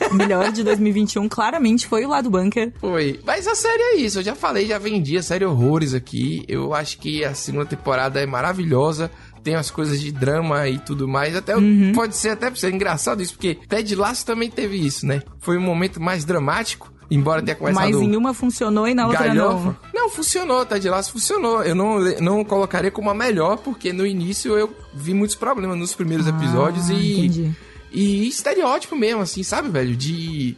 [0.09, 1.29] o melhor de 2021.
[1.29, 2.73] Claramente foi o lado bunker.
[2.81, 3.19] Foi.
[3.27, 6.45] Mas a série é isso, eu já falei, já vendi a série Horrores aqui.
[6.47, 9.11] Eu acho que a segunda temporada é maravilhosa.
[9.43, 11.35] Tem as coisas de drama e tudo mais.
[11.35, 11.93] Até Uhum.
[11.95, 15.23] pode ser até ser engraçado isso, porque Ted Lasso também teve isso, né?
[15.39, 19.27] Foi um momento mais dramático, embora tenha começado Mas em uma funcionou e na outra
[19.29, 19.77] galhofa.
[19.93, 20.03] não.
[20.03, 21.63] Não, funcionou, Ted Lasso funcionou.
[21.63, 25.95] Eu não, não colocaria como a melhor, porque no início eu vi muitos problemas nos
[25.95, 26.93] primeiros episódios e.
[26.93, 27.51] Ah, entendi.
[27.93, 29.97] E estereótipo mesmo, assim, sabe, velho?
[29.97, 30.57] De.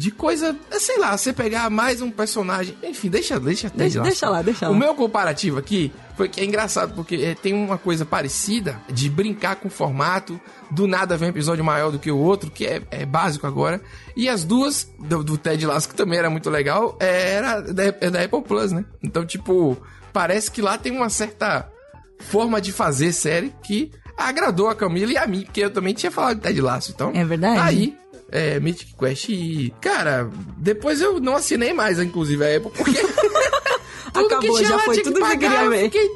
[0.00, 2.74] De coisa, é, sei lá, você pegar mais um personagem.
[2.82, 4.78] Enfim, deixa, deixa, Ted Deixa- deixa lá, deixa O lá.
[4.78, 9.56] meu comparativo aqui foi que é engraçado, porque é, tem uma coisa parecida de brincar
[9.56, 10.40] com o formato,
[10.70, 13.78] do nada vem um episódio maior do que o outro, que é, é básico agora.
[14.16, 17.84] E as duas, do, do Ted Lasso, que também era muito legal, é, era da,
[17.84, 18.86] é da Apple Plus, né?
[19.02, 19.76] Então, tipo,
[20.14, 21.68] parece que lá tem uma certa
[22.20, 26.10] forma de fazer série que agradou a Camila e a mim, porque eu também tinha
[26.10, 27.12] falado de Ted Lasso, então...
[27.14, 27.56] É verdade.
[27.56, 27.96] tá Aí,
[28.30, 29.72] é, Mythic Quest e...
[29.80, 33.00] Cara, depois eu não assinei mais, inclusive, a Apple, porque...
[34.12, 35.84] tudo Acabou, já lá foi tinha tudo que queria eu ver.
[35.84, 36.10] fiquei-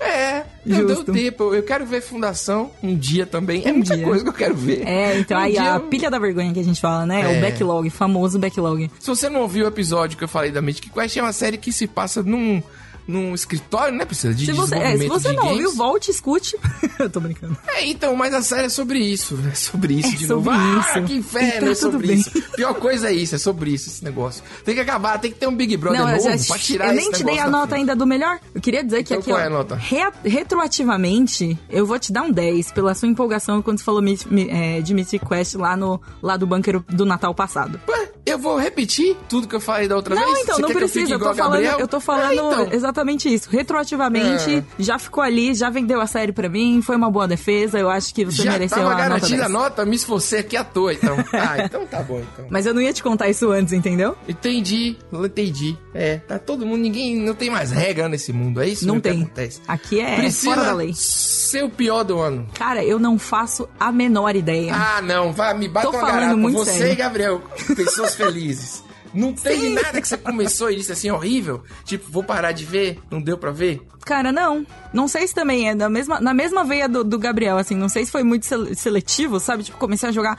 [0.00, 1.54] É, não deu tempo.
[1.54, 3.62] Eu quero ver Fundação um dia também.
[3.64, 4.04] É Um muita dia.
[4.04, 4.86] coisa que eu quero ver.
[4.86, 7.22] É, então Um aí a eu- pilha da vergonha que a gente fala, né?
[7.34, 7.38] É.
[7.38, 8.90] O backlog, famoso backlog.
[9.00, 11.56] Se você não ouviu o episódio que eu falei da Mythic Quest, é uma série
[11.58, 12.62] que se passa num,
[13.06, 15.64] num escritório, né, Precisa de Se você, é, se você de não games.
[15.64, 16.56] ouviu, volte escute.
[16.98, 17.56] Eu tô brincando.
[17.66, 20.80] É, então, mas a série é sobre isso, é sobre isso É de sobre novo.
[20.80, 20.88] isso.
[20.98, 22.16] Ah, que inferno, E tá é tudo sobre bem.
[22.16, 22.30] isso.
[22.56, 24.42] Pior coisa é isso, é sobre isso esse negócio.
[24.64, 26.88] Tem que acabar, tem que ter um Big Brother Não, eu, novo já, pra tirar
[26.88, 27.80] eu nem te dei a nota frente.
[27.80, 28.38] ainda do melhor.
[28.54, 29.74] Eu queria dizer que Então aqui, qual ó, é a nota?
[29.76, 34.02] re- retroativamente, eu vou te dar um 10 pela sua empolgação quando você falou
[34.50, 37.80] é, de Mythic Quest lá no lá do bunker do Natal passado.
[37.88, 40.38] Ué, eu vou repetir tudo que eu falei da outra Não, vez?
[40.40, 41.14] então, Você não quer que precisa.
[41.14, 42.68] Eu, tô falando, eu tô falando Ah, então.
[42.72, 42.93] exatamente
[43.26, 43.48] isso.
[43.50, 47.78] Retroativamente, já ficou ali, já vendeu a série pra mim, foi uma boa defesa.
[47.78, 49.42] Eu acho que você Já mereceu tava a nota garantida 10.
[49.42, 51.16] a nota, me esforcei aqui à toa, então.
[51.34, 52.46] Ah, então tá bom, então.
[52.48, 54.16] Mas eu não ia te contar isso antes, entendeu?
[54.28, 55.76] Entendi, entendi.
[55.92, 59.22] É, tá todo mundo, ninguém, não tem mais regra nesse mundo, é isso não tem.
[59.22, 59.60] acontece.
[59.66, 60.92] Aqui é Priscila, fora da lei.
[60.94, 62.46] seu pior do ano.
[62.54, 64.72] Cara, eu não faço a menor ideia.
[64.74, 66.36] Ah, não, vai, me bate Tô uma falando garapa.
[66.36, 66.92] muito Você sério.
[66.92, 67.42] e Gabriel,
[67.76, 68.83] pessoas felizes.
[69.14, 71.62] Não teve nada que você começou e disse assim, horrível.
[71.84, 73.80] Tipo, vou parar de ver, não deu pra ver.
[74.04, 74.66] Cara, não.
[74.92, 77.74] Não sei se também é da mesma, na mesma veia do, do Gabriel, assim.
[77.76, 79.62] Não sei se foi muito sele- seletivo, sabe?
[79.62, 80.38] Tipo, comecei a jogar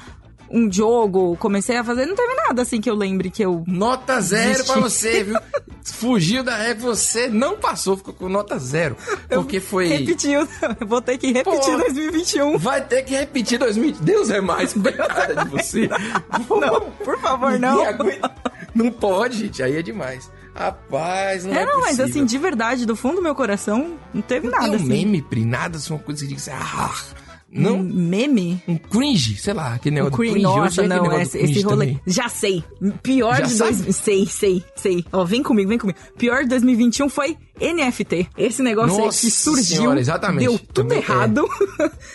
[0.49, 2.05] um jogo, comecei a fazer.
[2.05, 3.63] Não teve nada assim que eu lembre que eu.
[3.67, 5.39] Nota zero pra você, viu?
[5.83, 8.97] Fugiu da régua, você não passou, ficou com nota zero.
[9.29, 9.87] Porque foi...
[9.87, 10.47] Repetiu.
[10.85, 11.77] Vou ter que repetir Pô.
[11.77, 12.57] 2021.
[12.57, 13.93] Vai ter que repetir 2000.
[14.01, 15.87] Deus é mais, coitada de você.
[16.49, 17.83] Não, por favor, não.
[18.73, 20.29] Não pode, gente, aí é demais.
[20.55, 24.21] Rapaz, não é, É, não, mas assim, de verdade, do fundo do meu coração, não
[24.21, 24.87] teve nada, Tem um assim.
[24.87, 26.93] meme, Pri, nada, assim, uma coisa que diga assim, ah,
[27.56, 27.78] Não?
[27.78, 28.62] Um meme?
[28.68, 30.47] Um cringe, sei lá, aquele negócio Cringe, do cringe.
[30.60, 31.86] Hoje nossa, é não, esse, cringe esse rolê.
[31.88, 32.01] também.
[32.06, 32.64] Já sei.
[33.01, 33.76] Pior Já de sabe?
[33.76, 33.95] dois.
[33.95, 35.06] Sei, sei, sei.
[35.12, 35.97] Ó, vem comigo, vem comigo.
[36.18, 38.28] Pior de 2021 foi NFT.
[38.38, 39.78] Esse negócio aí Nossa que surgiu.
[39.78, 40.41] senhora, exatamente.
[40.49, 41.01] Deu tudo Também é.
[41.01, 41.45] errado.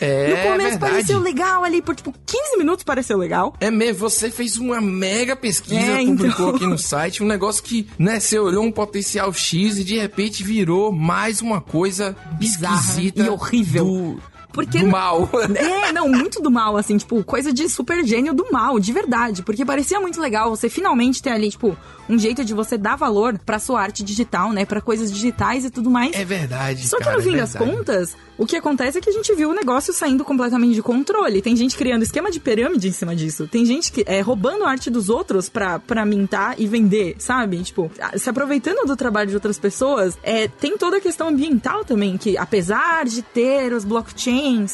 [0.01, 0.78] É, no começo verdade.
[0.93, 3.55] pareceu legal ali, por tipo 15 minutos pareceu legal.
[3.61, 6.57] É mesmo, você fez uma mega pesquisa, É, publicou então.
[6.57, 10.45] aqui no site, um negócio que, né, você olhou um potencial X e de repente
[10.45, 13.84] virou mais uma coisa Bizarra esquisita e horrível.
[13.84, 14.22] do,
[14.53, 15.28] Porque do mal.
[15.61, 19.42] É, não, muito do mal, assim, tipo, coisa de super gênio do mal, de verdade.
[19.42, 21.76] Porque parecia muito legal você finalmente ter ali, tipo,
[22.09, 24.64] um jeito de você dar valor pra sua arte digital, né?
[24.64, 26.14] Pra coisas digitais e tudo mais.
[26.14, 29.11] É verdade, Só que cara, no fim é das contas, o que acontece é que
[29.11, 31.42] a gente viu o negócio saindo completamente de controle.
[31.42, 33.46] Tem gente criando esquema de pirâmide em cima disso.
[33.46, 37.62] Tem gente que é roubando a arte dos outros pra, pra mintar e vender, sabe?
[37.62, 42.16] Tipo, se aproveitando do trabalho de outras pessoas, é, tem toda a questão ambiental também,
[42.16, 43.84] que apesar de ter os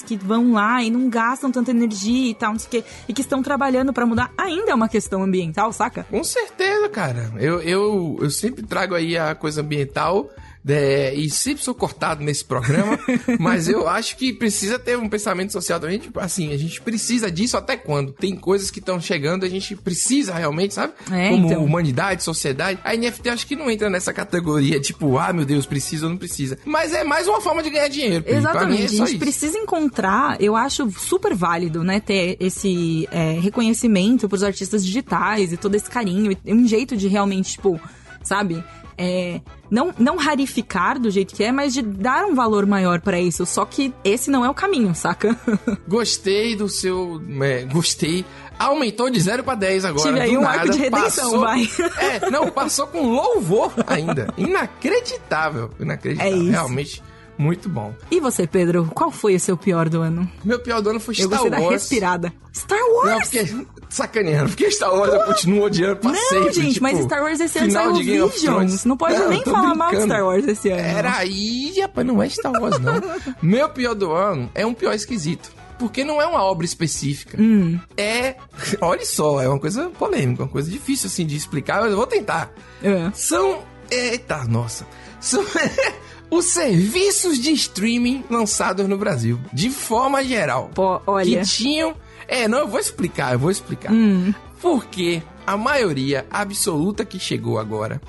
[0.07, 3.13] que vão lá e não gastam tanta energia e tal, não sei o quê, e
[3.13, 6.05] que estão trabalhando pra mudar, ainda é uma questão ambiental, saca?
[6.11, 7.33] Com certeza, cara.
[7.37, 10.31] Eu, eu, eu sempre trago aí a coisa ambiental.
[10.69, 12.99] É, e sempre sou cortado nesse programa,
[13.39, 15.99] mas eu acho que precisa ter um pensamento social também.
[15.99, 18.13] Tipo, assim, a gente precisa disso até quando?
[18.13, 20.93] Tem coisas que estão chegando, a gente precisa realmente, sabe?
[21.11, 21.65] É, Como então.
[21.65, 22.81] humanidade, sociedade.
[22.83, 26.19] A NFT acho que não entra nessa categoria, tipo, ah, meu Deus, precisa ou não
[26.19, 26.59] precisa.
[26.65, 28.25] Mas é mais uma forma de ganhar dinheiro.
[28.27, 33.39] É Exatamente, só a gente precisa encontrar, eu acho super válido, né, ter esse é,
[33.39, 37.81] reconhecimento pros artistas digitais e todo esse carinho, e um jeito de realmente, tipo,
[38.27, 38.63] sabe,
[38.99, 39.41] é,
[39.71, 43.45] não, não rarificar do jeito que é, mas de dar um valor maior pra isso,
[43.47, 45.37] só que esse não é o caminho, saca?
[45.87, 47.21] Gostei do seu.
[47.43, 48.25] é, gostei.
[48.59, 50.09] Aumentou de 0 pra 10 agora.
[50.09, 50.61] Tive aí um nada.
[50.61, 51.69] arco de redenção, passou, vai.
[51.99, 54.33] É, não, passou com louvor ainda.
[54.37, 55.71] Inacreditável.
[55.79, 56.33] Inacreditável.
[56.33, 56.51] É isso.
[56.51, 57.03] Realmente
[57.39, 57.93] muito bom.
[58.11, 60.27] E você, Pedro, qual foi o seu pior do ano?
[60.43, 61.73] Meu pior do ano foi Eu Star gostei da Wars.
[61.83, 62.33] respirada.
[62.55, 63.29] Star Não, Wars!
[63.29, 63.67] porque.
[63.89, 66.53] Sacaneando, porque Star Wars eu continuo odiando pra Não, sempre.
[66.53, 68.43] gente, tipo, mas Star Wars esse ano saiu de Game Visions.
[68.43, 68.85] Thrones.
[68.85, 70.13] Não pode Não, nem falar mal de brincando.
[70.13, 70.81] Star Wars esse ano.
[70.81, 72.95] Era aí, rapaz, não é Star Wars, não.
[73.41, 75.51] Meu pior do ano é um pior esquisito.
[75.79, 77.37] Porque não é uma obra específica.
[77.41, 77.79] Hum.
[77.97, 78.37] É.
[78.81, 82.07] Olha só, é uma coisa polêmica, uma coisa difícil assim de explicar, mas eu vou
[82.07, 82.51] tentar.
[82.83, 83.11] É.
[83.15, 83.63] São.
[83.91, 84.87] Eita, nossa.
[85.21, 85.45] São.
[86.29, 90.71] Os serviços de streaming lançados no Brasil, de forma geral.
[90.75, 91.41] Pô, olha.
[91.41, 91.95] Que tinham.
[92.29, 93.93] É, não, eu vou explicar, eu vou explicar.
[93.93, 94.33] Hum.
[94.61, 98.01] Porque a maioria absoluta que chegou agora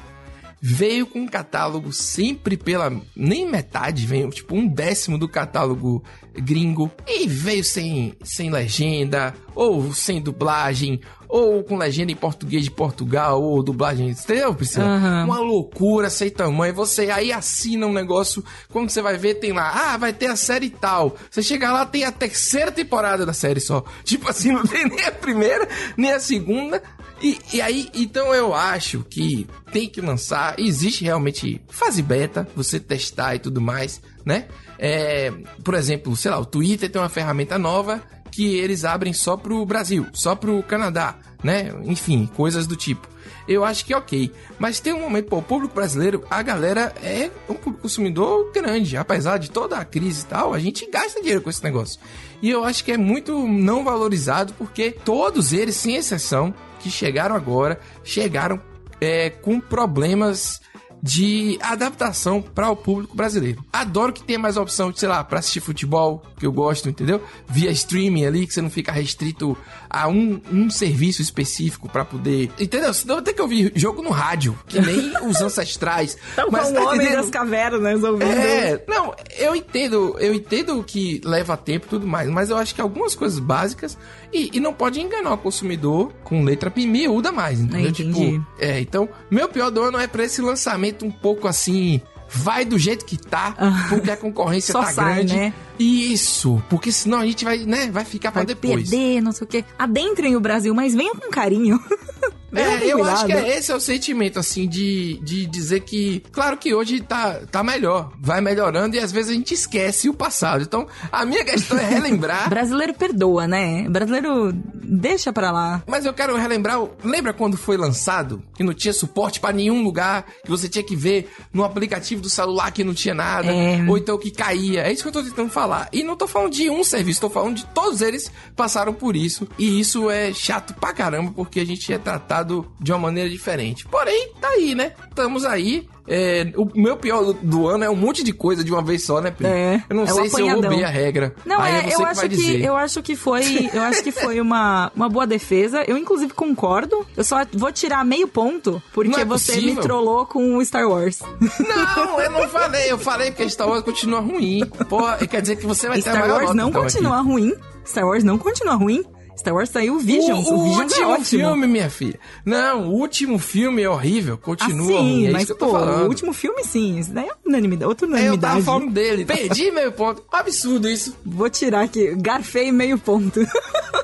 [0.69, 2.91] veio com um catálogo sempre pela.
[3.15, 6.03] Nem metade, veio tipo um décimo do catálogo
[6.33, 6.91] gringo.
[7.07, 10.99] E veio sem, sem legenda, ou sem dublagem,
[11.29, 14.09] ou com legenda em português de Portugal, ou dublagem.
[14.09, 14.85] Entendeu, Priscila?
[14.85, 15.25] Aham.
[15.25, 16.73] Uma loucura sem tamanho.
[16.73, 20.35] Você aí assina um negócio, quando você vai ver, tem lá, ah, vai ter a
[20.35, 21.15] série tal.
[21.31, 23.85] Você chega lá, tem a terceira temporada da série só.
[24.03, 25.65] Tipo assim, não tem nem a primeira,
[25.95, 26.83] nem a segunda.
[27.21, 30.59] E, e aí, então eu acho que tem que lançar.
[30.59, 34.47] Existe realmente fase beta, você testar e tudo mais, né?
[34.77, 35.31] É,
[35.63, 38.01] por exemplo, sei lá, o Twitter tem uma ferramenta nova
[38.31, 41.73] que eles abrem só pro Brasil, só pro Canadá, né?
[41.85, 43.07] Enfim, coisas do tipo.
[43.47, 44.31] Eu acho que é ok.
[44.59, 48.97] Mas tem um momento, pô, o público brasileiro, a galera é um consumidor grande.
[48.97, 51.99] Apesar de toda a crise e tal, a gente gasta dinheiro com esse negócio.
[52.41, 57.35] E eu acho que é muito não valorizado porque todos eles, sem exceção, que chegaram
[57.35, 58.61] agora, chegaram
[58.99, 60.59] é, com problemas
[61.01, 63.63] de adaptação para o público brasileiro.
[63.71, 67.21] Adoro que tenha mais opção, sei lá, para assistir futebol, que eu gosto, entendeu?
[67.47, 69.57] Via streaming ali, que você não fica restrito
[69.89, 72.51] a um, um serviço específico para poder.
[72.59, 72.93] Entendeu?
[72.93, 76.17] Senão eu vou ter que ouvir jogo no rádio, que nem os ancestrais.
[76.33, 77.21] Então, Mas com tá o homem entendendo?
[77.21, 78.31] das cavernas ouvindo.
[78.31, 82.73] É, não, eu entendo, eu entendo que leva tempo e tudo mais, mas eu acho
[82.73, 83.97] que algumas coisas básicas
[84.31, 87.89] e, e não pode enganar o consumidor com letra miúda mais, entendeu?
[87.89, 88.31] Entendi.
[88.31, 92.65] Tipo, é, então, meu pior do ano é pra esse lançamento um pouco assim, vai
[92.65, 93.85] do jeito que tá, Ah.
[93.89, 95.35] porque a concorrência Só tá sai, grande.
[95.35, 95.53] né?
[95.79, 98.89] Isso, porque senão a gente vai, né, vai ficar pra Vai depois.
[98.89, 99.63] perder, não sei o quê.
[99.77, 101.79] Adentrem o Brasil, mas venham com carinho.
[102.53, 106.57] É, eu acho que é, esse é o sentimento, assim, de, de dizer que, claro
[106.57, 110.61] que hoje tá, tá melhor, vai melhorando e às vezes a gente esquece o passado.
[110.63, 112.47] Então, a minha questão é relembrar.
[112.49, 113.87] Brasileiro perdoa, né?
[113.89, 115.83] Brasileiro deixa pra lá.
[115.85, 118.41] Mas eu quero relembrar, lembra quando foi lançado?
[118.55, 122.29] Que não tinha suporte pra nenhum lugar, que você tinha que ver no aplicativo do
[122.29, 123.83] celular que não tinha nada, É.
[123.87, 124.83] ou então que caía.
[124.83, 125.89] É isso que eu tô tentando falar.
[125.91, 129.47] E não tô falando de um serviço, tô falando de todos eles passaram por isso.
[129.59, 133.29] E isso é chato pra caramba, porque a gente é tratado tratado de uma maneira
[133.29, 133.85] diferente.
[133.87, 134.93] Porém, tá aí, né?
[135.09, 135.87] Estamos aí.
[136.09, 139.19] É, o meu pior do, ano é um monte de coisa de uma vez só,
[139.19, 139.45] né, Pri?
[139.45, 141.35] É, Eu não é sei se eu roubei a regra.
[141.45, 142.63] Não, aí é, é eu que acho que, dizer.
[142.63, 145.83] eu acho que foi, eu acho que foi uma, uma boa defesa.
[145.85, 147.05] Eu inclusive concordo.
[147.15, 149.75] Eu só vou tirar meio ponto porque é você possível.
[149.75, 151.19] me trollou com o Star Wars.
[151.41, 152.89] Não, eu não falei.
[152.89, 154.65] Eu falei porque Star Wars continua ruim.
[154.87, 157.27] Porra, quer dizer que você vai ter a Star Wars não continua aqui.
[157.27, 157.53] ruim.
[157.85, 159.03] Star Wars não continua ruim.
[159.37, 160.47] Star Wars saiu Visions.
[160.47, 161.25] O, O, o Visions é último ótimo.
[161.43, 162.19] filme, minha filha.
[162.45, 164.35] Não, o último filme é horrível.
[164.41, 165.27] Ah, Continua sim, ruim.
[165.27, 166.03] É mas isso que eu pô, tô falando.
[166.03, 166.99] o último filme sim.
[166.99, 168.53] Isso daí é unanimidade, outra É, eu unanimidade.
[168.53, 169.23] tava falando dele.
[169.27, 170.23] Perdi meio ponto.
[170.31, 171.15] Absurdo isso.
[171.25, 172.15] Vou tirar aqui.
[172.15, 173.39] Garfei meio ponto.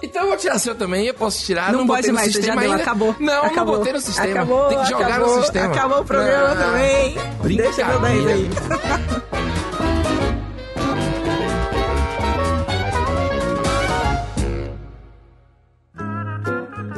[0.01, 1.07] Então eu vou tirar seu também.
[1.07, 1.71] Eu posso tirar.
[1.71, 3.15] Não Não, pode mais, já deu, acabou.
[3.19, 3.73] Não, acabou.
[3.73, 4.31] não botei no sistema.
[4.31, 5.65] Acabou, Tem que jogar acabou, no sistema.
[5.73, 6.63] Acabou o programa Não.
[6.63, 7.15] também.
[7.57, 8.49] Deixa eu dar isso aí.